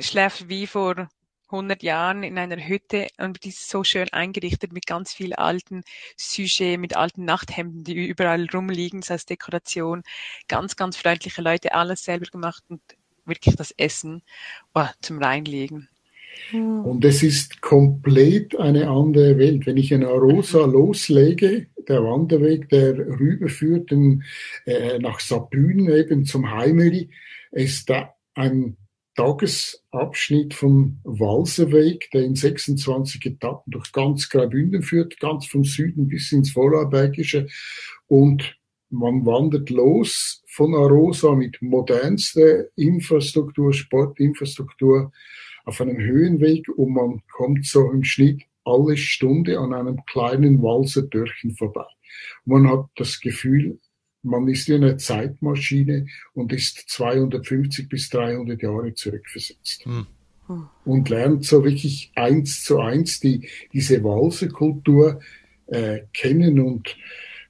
schläft 0.00 0.48
wie 0.48 0.66
vor 0.66 1.08
100 1.54 1.82
Jahren 1.82 2.22
in 2.22 2.38
einer 2.38 2.56
Hütte 2.56 3.06
und 3.18 3.44
die 3.44 3.48
ist 3.50 3.68
so 3.68 3.84
schön 3.84 4.08
eingerichtet 4.12 4.72
mit 4.72 4.86
ganz 4.86 5.12
viel 5.12 5.32
alten 5.34 5.82
Sujet, 6.16 6.78
mit 6.78 6.96
alten 6.96 7.24
Nachthemden, 7.24 7.84
die 7.84 8.06
überall 8.06 8.46
rumliegen, 8.52 9.00
das 9.00 9.10
heißt 9.10 9.30
Dekoration. 9.30 10.02
Ganz, 10.48 10.76
ganz 10.76 10.96
freundliche 10.96 11.42
Leute, 11.42 11.74
alles 11.74 12.04
selber 12.04 12.26
gemacht 12.26 12.62
und 12.68 12.80
wirklich 13.24 13.56
das 13.56 13.72
Essen 13.76 14.22
oh, 14.74 14.86
zum 15.00 15.18
Reinlegen. 15.22 15.88
Hm. 16.50 16.84
Und 16.84 17.04
es 17.04 17.22
ist 17.22 17.60
komplett 17.62 18.58
eine 18.58 18.88
andere 18.88 19.38
Welt. 19.38 19.66
Wenn 19.66 19.76
ich 19.76 19.92
in 19.92 20.04
Arosa 20.04 20.66
loslege, 20.66 21.68
der 21.88 22.02
Wanderweg, 22.02 22.68
der 22.68 22.96
rüberführt 22.96 23.92
in, 23.92 24.24
äh, 24.66 24.98
nach 24.98 25.20
Sabün 25.20 25.88
eben 25.88 26.24
zum 26.24 26.50
Heimeli, 26.50 27.10
ist 27.52 27.88
da 27.88 28.14
ein 28.34 28.76
Tagesabschnitt 29.16 30.54
vom 30.54 30.98
Walserweg, 31.04 32.10
der 32.12 32.24
in 32.24 32.34
26 32.34 33.24
Etappen 33.26 33.70
durch 33.70 33.92
ganz 33.92 34.28
Graubünden 34.28 34.82
führt, 34.82 35.20
ganz 35.20 35.46
vom 35.46 35.64
Süden 35.64 36.08
bis 36.08 36.32
ins 36.32 36.50
Vorarlbergische. 36.50 37.46
Und 38.06 38.56
man 38.90 39.24
wandert 39.24 39.70
los 39.70 40.42
von 40.46 40.74
Arosa 40.74 41.34
mit 41.34 41.60
modernster 41.60 42.64
Infrastruktur, 42.76 43.72
Sportinfrastruktur 43.72 45.12
auf 45.64 45.80
einem 45.80 45.98
Höhenweg 45.98 46.68
und 46.68 46.92
man 46.92 47.22
kommt 47.32 47.66
so 47.66 47.90
im 47.90 48.04
Schnitt 48.04 48.42
alle 48.64 48.96
Stunde 48.96 49.58
an 49.58 49.74
einem 49.74 50.04
kleinen 50.06 50.62
Walserdörchen 50.62 51.54
vorbei. 51.56 51.86
Man 52.44 52.68
hat 52.68 52.86
das 52.96 53.20
Gefühl, 53.20 53.78
man 54.24 54.48
ist 54.48 54.68
wie 54.68 54.74
eine 54.74 54.96
Zeitmaschine 54.96 56.06
und 56.32 56.52
ist 56.52 56.84
250 56.88 57.88
bis 57.88 58.08
300 58.10 58.60
Jahre 58.62 58.94
zurückversetzt. 58.94 59.84
Hm. 59.84 60.06
Und 60.84 61.08
lernt 61.08 61.44
so 61.44 61.64
wirklich 61.64 62.12
eins 62.16 62.64
zu 62.64 62.78
eins 62.78 63.20
die, 63.20 63.48
diese 63.72 64.04
Walserkultur 64.04 65.20
äh, 65.66 66.00
kennen 66.12 66.60
und 66.60 66.96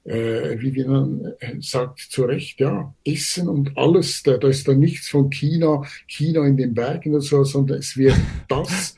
äh, 0.05 0.61
wie 0.61 0.85
man 0.85 1.33
äh, 1.39 1.55
sagt, 1.59 1.99
zu 1.99 2.23
Recht, 2.23 2.59
ja, 2.59 2.93
Essen 3.03 3.49
und 3.49 3.77
alles, 3.77 4.23
da, 4.23 4.37
da 4.37 4.47
ist 4.47 4.67
da 4.67 4.73
nichts 4.73 5.09
von 5.09 5.29
China, 5.29 5.83
China 6.07 6.45
in 6.45 6.57
den 6.57 6.73
Bergen 6.73 7.11
oder 7.11 7.21
so, 7.21 7.43
sondern 7.43 7.79
es 7.79 7.97
wird 7.97 8.15
das 8.47 8.95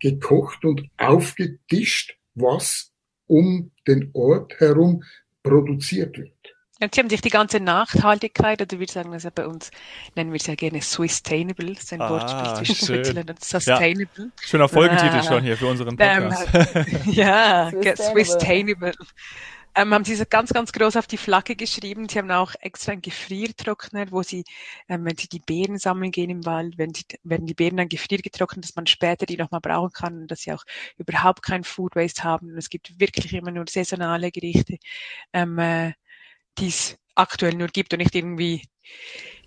gekocht 0.00 0.64
und 0.64 0.82
aufgetischt, 0.96 2.16
was 2.34 2.90
um 3.26 3.70
den 3.86 4.10
Ort 4.14 4.58
herum 4.58 5.02
produziert 5.42 6.18
wird. 6.18 6.32
Und 6.80 6.94
sie 6.94 7.00
haben 7.00 7.08
sich 7.08 7.22
die 7.22 7.30
ganze 7.30 7.58
Nachhaltigkeit, 7.58 8.60
oder 8.60 8.78
wir 8.78 8.86
sagen 8.86 9.12
das 9.12 9.22
ja 9.22 9.30
bei 9.34 9.46
uns, 9.46 9.70
nennen 10.14 10.30
wir 10.30 10.36
es 10.36 10.46
ja 10.46 10.54
gerne 10.54 10.82
Sustainable, 10.82 11.72
das 11.72 11.84
ist 11.84 11.92
ein 11.94 12.02
ah, 12.02 12.10
Wortspiel 12.10 12.54
zwischen 12.56 12.86
Switzerland 12.86 13.30
und 13.30 13.42
Sustainable. 13.42 14.24
Ja. 14.24 14.46
Schöner 14.46 14.68
Folgentitel 14.68 15.16
ah, 15.16 15.22
schon 15.22 15.42
hier 15.42 15.56
für 15.56 15.68
unseren 15.68 15.96
Podcast. 15.96 16.48
Ähm, 16.54 16.86
ja, 17.06 17.70
Sustainable. 17.70 18.24
Sustainable. 18.24 18.92
Ähm, 19.78 19.92
haben 19.92 20.04
sie 20.04 20.14
so 20.14 20.24
ganz, 20.28 20.54
ganz 20.54 20.72
groß 20.72 20.96
auf 20.96 21.06
die 21.06 21.18
Flagge 21.18 21.54
geschrieben. 21.54 22.08
Sie 22.08 22.18
haben 22.18 22.30
auch 22.30 22.54
extra 22.60 22.92
einen 22.92 23.02
Gefriertrockner, 23.02 24.10
wo 24.10 24.22
sie, 24.22 24.44
ähm, 24.88 25.04
wenn 25.04 25.18
sie 25.18 25.28
die 25.28 25.38
Beeren 25.38 25.76
sammeln 25.76 26.12
gehen 26.12 26.30
im 26.30 26.46
Wald, 26.46 26.78
wenn 26.78 26.92
die, 26.92 27.04
werden 27.24 27.46
die 27.46 27.52
Beeren 27.52 27.76
dann 27.76 27.90
gefriergetrocknet, 27.90 28.64
dass 28.64 28.74
man 28.74 28.86
später 28.86 29.26
die 29.26 29.36
nochmal 29.36 29.60
brauchen 29.60 29.92
kann 29.92 30.22
und 30.22 30.30
dass 30.30 30.40
sie 30.40 30.52
auch 30.52 30.64
überhaupt 30.96 31.42
kein 31.42 31.62
Food 31.62 31.94
Waste 31.94 32.24
haben. 32.24 32.52
Und 32.52 32.56
es 32.56 32.70
gibt 32.70 32.98
wirklich 32.98 33.34
immer 33.34 33.50
nur 33.50 33.66
saisonale 33.68 34.30
Gerichte. 34.30 34.78
Ähm, 35.34 35.58
äh, 35.58 35.92
die 36.58 36.68
es 36.68 36.96
aktuell 37.14 37.54
nur 37.54 37.68
gibt 37.68 37.92
und 37.92 37.98
nicht 37.98 38.14
irgendwie 38.14 38.62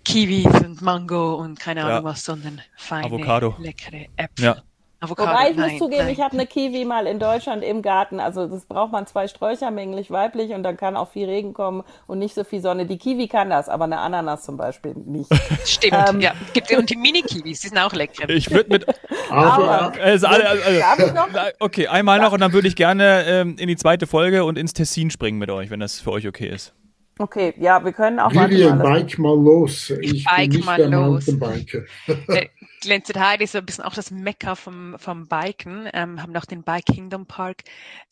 Kiwis 0.04 0.46
und 0.46 0.82
Mango 0.82 1.34
und 1.34 1.58
keine 1.60 1.82
Ahnung 1.84 1.96
ja. 1.96 2.04
was, 2.04 2.24
sondern 2.24 2.60
feine, 2.76 3.06
Avocado. 3.06 3.54
leckere 3.58 4.06
Äpfel. 4.16 4.44
Ja. 4.44 4.62
Avocado, 5.02 5.30
Wobei 5.30 5.50
ich 5.50 5.56
nein, 5.56 5.70
muss 5.70 5.78
zugeben, 5.78 6.04
nein. 6.04 6.12
ich 6.12 6.20
habe 6.20 6.34
eine 6.34 6.46
Kiwi 6.46 6.84
mal 6.84 7.06
in 7.06 7.18
Deutschland 7.18 7.64
im 7.64 7.80
Garten. 7.80 8.20
Also 8.20 8.46
das 8.46 8.66
braucht 8.66 8.92
man 8.92 9.06
zwei 9.06 9.28
Sträucher, 9.28 9.70
männlich, 9.70 10.10
weiblich 10.10 10.50
und 10.52 10.62
dann 10.62 10.76
kann 10.76 10.94
auch 10.94 11.10
viel 11.10 11.26
Regen 11.26 11.54
kommen 11.54 11.84
und 12.06 12.18
nicht 12.18 12.34
so 12.34 12.44
viel 12.44 12.60
Sonne. 12.60 12.84
Die 12.84 12.98
Kiwi 12.98 13.26
kann 13.26 13.48
das, 13.48 13.70
aber 13.70 13.84
eine 13.84 13.98
Ananas 13.98 14.42
zum 14.42 14.58
Beispiel 14.58 14.92
nicht. 14.94 15.30
Stimmt, 15.64 15.94
Ähm. 16.10 16.20
ja. 16.20 16.34
Gibt 16.52 16.70
und 16.72 16.90
die 16.90 16.96
Mini-Kiwis, 16.96 17.60
die 17.60 17.68
sind 17.68 17.78
auch 17.78 17.94
lecker. 17.94 18.28
Ich 18.28 18.50
würde 18.50 18.68
mit. 18.70 18.86
Aber, 19.30 19.92
Also 20.02 20.26
also, 20.26 20.80
Darf 20.80 20.98
ich 20.98 21.12
noch? 21.14 21.28
okay, 21.60 21.86
einmal 21.86 22.20
noch 22.20 22.32
und 22.32 22.40
dann 22.40 22.52
würde 22.52 22.68
ich 22.68 22.74
gerne 22.76 23.24
ähm, 23.26 23.56
in 23.58 23.68
die 23.68 23.76
zweite 23.76 24.06
Folge 24.08 24.44
und 24.44 24.58
ins 24.58 24.74
Tessin 24.74 25.10
springen 25.10 25.38
mit 25.38 25.50
euch, 25.50 25.70
wenn 25.70 25.80
das 25.80 26.00
für 26.00 26.10
euch 26.10 26.26
okay 26.26 26.48
ist. 26.48 26.74
Okay, 27.20 27.52
ja, 27.58 27.84
wir 27.84 27.92
können 27.92 28.18
auch 28.18 28.32
mal, 28.32 28.48
das- 28.48 28.82
bike 28.82 29.18
mal 29.18 29.38
los. 29.38 29.90
Ich 30.00 30.24
bike 30.24 30.48
bin 30.48 30.50
nicht 30.56 30.64
mal 30.64 30.78
der 30.78 30.88
los. 30.88 31.26
Mountainbiker. 31.26 31.84
Äh, 32.28 32.48
Glenzit 32.80 33.18
Heide 33.18 33.44
ist 33.44 33.52
so 33.52 33.58
ein 33.58 33.66
bisschen 33.66 33.84
auch 33.84 33.92
das 33.92 34.10
Mekka 34.10 34.54
vom, 34.54 34.98
vom 34.98 35.28
Biken, 35.28 35.86
ähm, 35.92 36.22
haben 36.22 36.34
auch 36.34 36.46
den 36.46 36.62
Bike 36.62 36.86
Kingdom 36.86 37.26
Park 37.26 37.64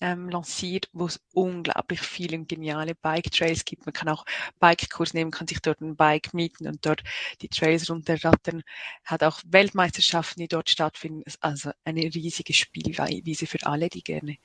ähm, 0.03 0.29
lanciert, 0.29 0.90
wo 0.92 1.07
es 1.07 1.23
unglaublich 1.33 2.01
viele 2.03 2.37
und 2.37 2.51
geniale 2.51 2.94
Bike 2.94 3.31
Trails 3.31 3.64
gibt. 3.64 3.87
Man 3.87 3.94
kann 3.94 4.11
auch 4.11 4.27
Bikekurs 4.61 5.14
nehmen, 5.14 5.31
kann 5.31 5.49
sich 5.49 5.62
dort 5.62 5.81
ein 5.81 5.97
Bike 5.97 6.35
mieten 6.35 6.68
und 6.68 6.85
dort 6.85 7.03
die 7.40 7.49
Trails 7.49 7.88
runterrattern. 7.88 8.62
Hat 9.07 9.23
auch 9.25 9.40
Weltmeisterschaften, 9.47 10.42
die 10.42 10.49
dort 10.49 10.68
stattfinden. 10.68 11.23
Ist 11.23 11.42
also 11.42 11.71
eine 11.87 12.03
riesige 12.03 12.53
Spielwiese 12.53 13.47
für 13.47 13.64
alle, 13.64 13.88
die 13.88 14.03
gerne 14.05 14.37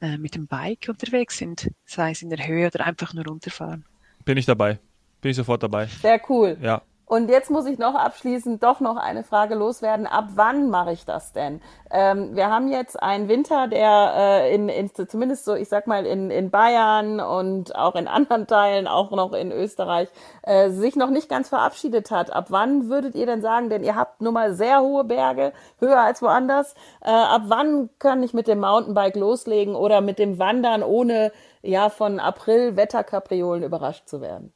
äh, 0.00 0.18
mit 0.18 0.36
dem 0.36 0.46
Bike 0.46 0.86
unterwegs 0.88 1.38
sind, 1.38 1.68
sei 1.84 2.12
es 2.12 2.22
in 2.22 2.30
der 2.30 2.46
Höhe 2.46 2.68
oder 2.68 2.86
einfach 2.86 3.12
nur 3.12 3.24
runterfahren. 3.26 3.84
Bin 4.24 4.38
ich 4.38 4.46
dabei. 4.46 4.78
Bin 5.20 5.30
ich 5.30 5.36
sofort 5.36 5.62
dabei. 5.62 5.86
Sehr 5.86 6.20
cool. 6.28 6.56
Ja. 6.60 6.82
Und 7.06 7.28
jetzt 7.28 7.50
muss 7.50 7.66
ich 7.66 7.78
noch 7.78 7.94
abschließend 7.94 8.62
doch 8.62 8.80
noch 8.80 8.96
eine 8.96 9.24
Frage 9.24 9.54
loswerden. 9.54 10.06
Ab 10.06 10.30
wann 10.36 10.70
mache 10.70 10.92
ich 10.92 11.04
das 11.04 11.34
denn? 11.34 11.60
Ähm, 11.90 12.34
wir 12.34 12.48
haben 12.48 12.68
jetzt 12.68 13.00
einen 13.02 13.28
Winter, 13.28 13.68
der 13.68 14.14
äh, 14.16 14.54
in, 14.54 14.70
in 14.70 14.90
zumindest 14.94 15.44
so, 15.44 15.54
ich 15.54 15.68
sag 15.68 15.86
mal, 15.86 16.06
in, 16.06 16.30
in 16.30 16.50
Bayern 16.50 17.20
und 17.20 17.76
auch 17.76 17.94
in 17.94 18.08
anderen 18.08 18.46
Teilen, 18.46 18.86
auch 18.86 19.10
noch 19.10 19.34
in 19.34 19.52
Österreich, 19.52 20.08
äh, 20.42 20.70
sich 20.70 20.96
noch 20.96 21.10
nicht 21.10 21.28
ganz 21.28 21.50
verabschiedet 21.50 22.10
hat. 22.10 22.32
Ab 22.32 22.46
wann 22.48 22.88
würdet 22.88 23.14
ihr 23.14 23.26
denn 23.26 23.42
sagen, 23.42 23.68
denn 23.68 23.84
ihr 23.84 23.96
habt 23.96 24.22
nun 24.22 24.32
mal 24.32 24.54
sehr 24.54 24.80
hohe 24.80 25.04
Berge, 25.04 25.52
höher 25.80 26.00
als 26.00 26.22
woanders, 26.22 26.74
äh, 27.02 27.10
ab 27.10 27.42
wann 27.48 27.90
kann 27.98 28.22
ich 28.22 28.32
mit 28.32 28.48
dem 28.48 28.60
Mountainbike 28.60 29.16
loslegen 29.16 29.74
oder 29.74 30.00
mit 30.00 30.18
dem 30.18 30.38
Wandern, 30.38 30.82
ohne 30.82 31.32
ja 31.64 31.90
von 31.90 32.20
April 32.20 32.76
Wetterkapriolen 32.76 33.62
überrascht 33.64 34.08
zu 34.08 34.20
werden? 34.20 34.52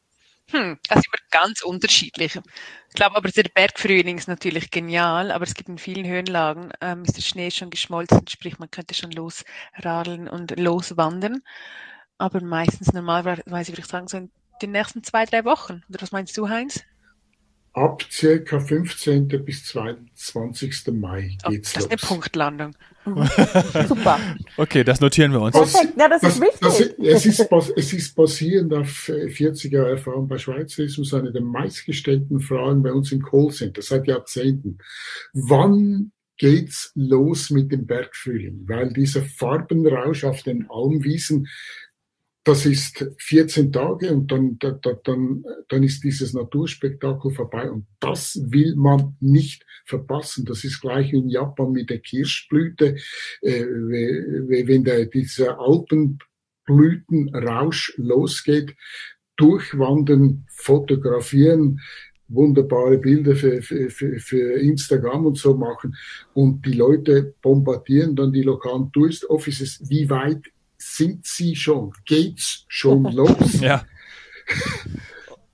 Hm, 0.50 0.78
das 0.88 0.98
ist 1.00 1.06
immer 1.08 1.18
ganz 1.30 1.62
unterschiedlich. 1.62 2.36
Ich 2.36 2.94
glaube 2.94 3.16
aber, 3.16 3.28
der 3.28 3.44
Bergfrühling 3.54 4.16
ist 4.16 4.28
natürlich 4.28 4.70
genial, 4.70 5.30
aber 5.30 5.44
es 5.44 5.54
gibt 5.54 5.68
in 5.68 5.76
vielen 5.78 6.06
Höhenlagen, 6.06 6.72
ähm, 6.80 7.04
ist 7.04 7.16
der 7.18 7.22
Schnee 7.22 7.50
schon 7.50 7.68
geschmolzen, 7.70 8.26
sprich 8.28 8.58
man 8.58 8.70
könnte 8.70 8.94
schon 8.94 9.10
losradeln 9.12 10.26
und 10.28 10.58
loswandern. 10.58 11.42
Aber 12.18 12.42
meistens 12.42 12.92
normalerweise 12.92 13.72
würde 13.72 13.80
ich 13.82 13.86
sagen, 13.88 14.08
so 14.08 14.18
in 14.18 14.32
den 14.62 14.72
nächsten 14.72 15.04
zwei, 15.04 15.24
drei 15.26 15.44
Wochen. 15.44 15.84
Oder 15.90 16.02
was 16.02 16.12
meinst 16.12 16.36
du, 16.38 16.48
Heinz? 16.48 16.84
Ab 17.72 18.02
circa 18.10 18.60
15. 18.60 19.26
bis 19.44 19.64
22. 19.64 20.88
Mai 20.88 21.38
Oh, 21.44 21.50
geht's 21.50 21.72
das 21.72 21.84
ist 21.84 21.90
eine 21.90 21.98
los. 22.00 22.00
Punktlandung. 22.00 22.76
Super. 23.88 24.18
Okay, 24.56 24.84
das 24.84 25.00
notieren 25.00 25.32
wir 25.32 25.40
uns. 25.40 25.54
Perfekt, 25.54 25.94
ja, 25.98 26.08
das, 26.08 26.22
ist 26.22 26.40
wichtig. 26.40 26.60
das, 26.60 26.80
es, 26.80 27.26
ist, 27.26 27.48
es 27.76 27.92
ist 27.92 28.14
basierend 28.14 28.74
auf 28.74 29.08
äh, 29.08 29.28
40 29.28 29.72
Jahre 29.72 29.90
Erfahrung 29.90 30.28
bei 30.28 30.38
Schweizerismus 30.38 31.14
eine 31.14 31.32
der 31.32 31.42
meistgestellten 31.42 32.40
Fragen 32.40 32.82
bei 32.82 32.92
uns 32.92 33.12
im 33.12 33.22
Callcenter 33.22 33.82
seit 33.82 34.06
Jahrzehnten. 34.06 34.78
Wann 35.32 36.12
geht's 36.36 36.92
los 36.94 37.50
mit 37.50 37.72
dem 37.72 37.86
Bergfrühling? 37.86 38.64
Weil 38.66 38.92
dieser 38.92 39.22
Farbenrausch 39.22 40.24
auf 40.24 40.42
den 40.42 40.66
Almwiesen, 40.70 41.48
das 42.48 42.64
ist 42.64 43.04
14 43.18 43.70
Tage 43.72 44.10
und 44.10 44.32
dann, 44.32 44.56
da, 44.58 44.70
da, 44.70 44.94
dann, 45.04 45.44
dann 45.68 45.82
ist 45.82 46.02
dieses 46.02 46.32
Naturspektakel 46.32 47.30
vorbei 47.30 47.70
und 47.70 47.84
das 48.00 48.40
will 48.48 48.74
man 48.74 49.16
nicht 49.20 49.66
verpassen. 49.84 50.46
Das 50.46 50.64
ist 50.64 50.80
gleich 50.80 51.12
wie 51.12 51.18
in 51.18 51.28
Japan 51.28 51.72
mit 51.72 51.90
der 51.90 51.98
Kirschblüte. 51.98 52.96
Äh, 53.42 53.64
we- 53.64 54.46
we- 54.48 54.66
wenn 54.66 54.84
der, 54.84 55.04
dieser 55.06 55.58
Alpenblütenrausch 55.60 57.94
losgeht, 57.98 58.74
durchwandern, 59.36 60.46
fotografieren, 60.48 61.80
wunderbare 62.28 62.98
Bilder 62.98 63.36
für, 63.36 63.60
für, 63.62 63.90
für, 63.90 64.52
Instagram 64.60 65.26
und 65.26 65.38
so 65.38 65.54
machen 65.54 65.96
und 66.34 66.64
die 66.64 66.72
Leute 66.72 67.34
bombardieren 67.42 68.16
dann 68.16 68.32
die 68.32 68.42
lokalen 68.42 68.90
Tourist 68.92 69.28
Offices. 69.28 69.82
Wie 69.88 70.08
weit 70.10 70.42
sind 70.78 71.26
sie 71.26 71.54
schon? 71.56 71.92
Geht's 72.06 72.64
schon 72.68 73.04
los? 73.12 73.60
Ja. 73.60 73.84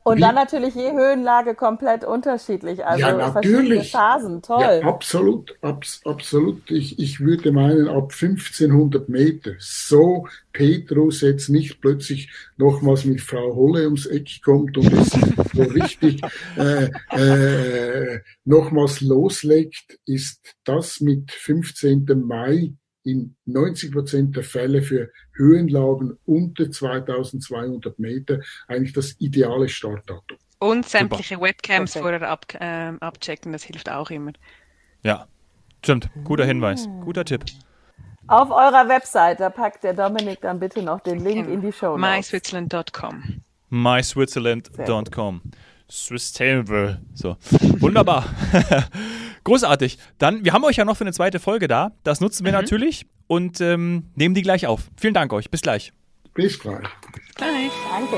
Und 0.07 0.19
Wie- 0.19 0.21
dann 0.21 0.35
natürlich 0.35 0.75
je 0.75 0.93
Höhenlage 0.93 1.55
komplett 1.55 2.05
unterschiedlich. 2.05 2.85
Also 2.85 3.01
Ja, 3.01 3.33
verschiedene 3.33 3.63
natürlich. 3.63 3.91
Phasen, 3.91 4.43
toll. 4.43 4.61
Ja, 4.61 4.81
absolut, 4.83 5.57
abs, 5.63 6.03
absolut. 6.05 6.71
Ich, 6.71 6.99
ich 6.99 7.21
würde 7.21 7.53
meinen, 7.53 7.89
ab 7.89 8.13
1500 8.13 9.09
Meter. 9.09 9.53
So 9.59 10.29
Petrus 10.53 11.23
jetzt 11.23 11.49
nicht 11.49 11.81
plötzlich 11.81 12.31
nochmals 12.59 13.07
mit 13.07 13.23
Frau 13.23 13.55
Holle 13.57 13.85
ums 13.85 14.05
Eck 14.05 14.43
kommt 14.45 14.77
und 14.77 14.93
es 14.93 15.09
so 15.55 15.63
richtig 15.63 16.21
äh, 16.59 16.91
äh, 17.17 18.21
nochmals 18.45 19.01
loslegt, 19.01 19.99
ist 20.05 20.55
das 20.65 21.01
mit 21.01 21.31
15. 21.33 22.05
Mai 22.27 22.75
in 23.05 23.37
90 23.47 23.93
Prozent 23.93 24.37
der 24.37 24.43
Fälle 24.43 24.83
für 24.83 25.11
Höhenlagen 25.35 26.19
unter 26.25 26.71
2200 26.71 27.99
Meter 27.99 28.41
eigentlich 28.67 28.93
das 28.93 29.15
ideale 29.21 29.69
Startdatum. 29.69 30.39
Und 30.59 30.89
sämtliche 30.89 31.41
Webcams 31.41 31.93
Perfekt. 31.93 32.03
vorher 32.03 32.29
ab, 32.29 32.47
ähm, 32.59 32.99
abchecken, 33.01 33.53
das 33.53 33.65
hilft 33.65 33.91
auch 33.91 34.11
immer. 34.11 34.33
Ja. 35.03 35.29
Stimmt. 35.85 36.09
Guter 36.25 36.47
Hinweis. 36.47 36.89
Guter 37.05 37.27
Tipp. 37.27 37.45
Auf 38.27 38.51
eurer 38.51 38.89
Website, 38.89 39.39
da 39.41 39.51
packt 39.51 39.85
der 39.85 39.93
Dominik 39.93 40.41
dann 40.41 40.59
bitte 40.59 40.83
noch 40.83 41.01
den 41.01 41.21
Link 41.21 41.47
in 41.47 41.61
die 41.61 41.73
Show. 41.73 41.99
Myswitzerland.com. 41.99 43.43
myswitzerland.com. 43.69 45.43
Sustainable. 45.89 47.03
So. 47.13 47.37
Wunderbar. 47.81 48.25
Großartig. 49.45 49.99
Dann, 50.19 50.45
wir 50.45 50.53
haben 50.53 50.65
euch 50.65 50.77
ja 50.77 50.85
noch 50.85 50.97
für 50.97 51.05
eine 51.05 51.13
zweite 51.13 51.39
Folge 51.39 51.69
da. 51.69 51.93
Das 52.03 52.21
nutzen 52.21 52.45
wir 52.45 52.53
natürlich 52.53 53.07
und 53.27 53.61
ähm, 53.61 54.11
nehmen 54.15 54.35
die 54.35 54.43
gleich 54.43 54.67
auf. 54.67 54.91
Vielen 54.97 55.15
Dank 55.15 55.33
euch. 55.33 55.51
Bis 55.51 55.61
gleich. 55.61 55.93
Bis 56.35 56.59
gleich. 56.59 56.87
Gleich. 57.37 57.71
Danke. 57.91 58.17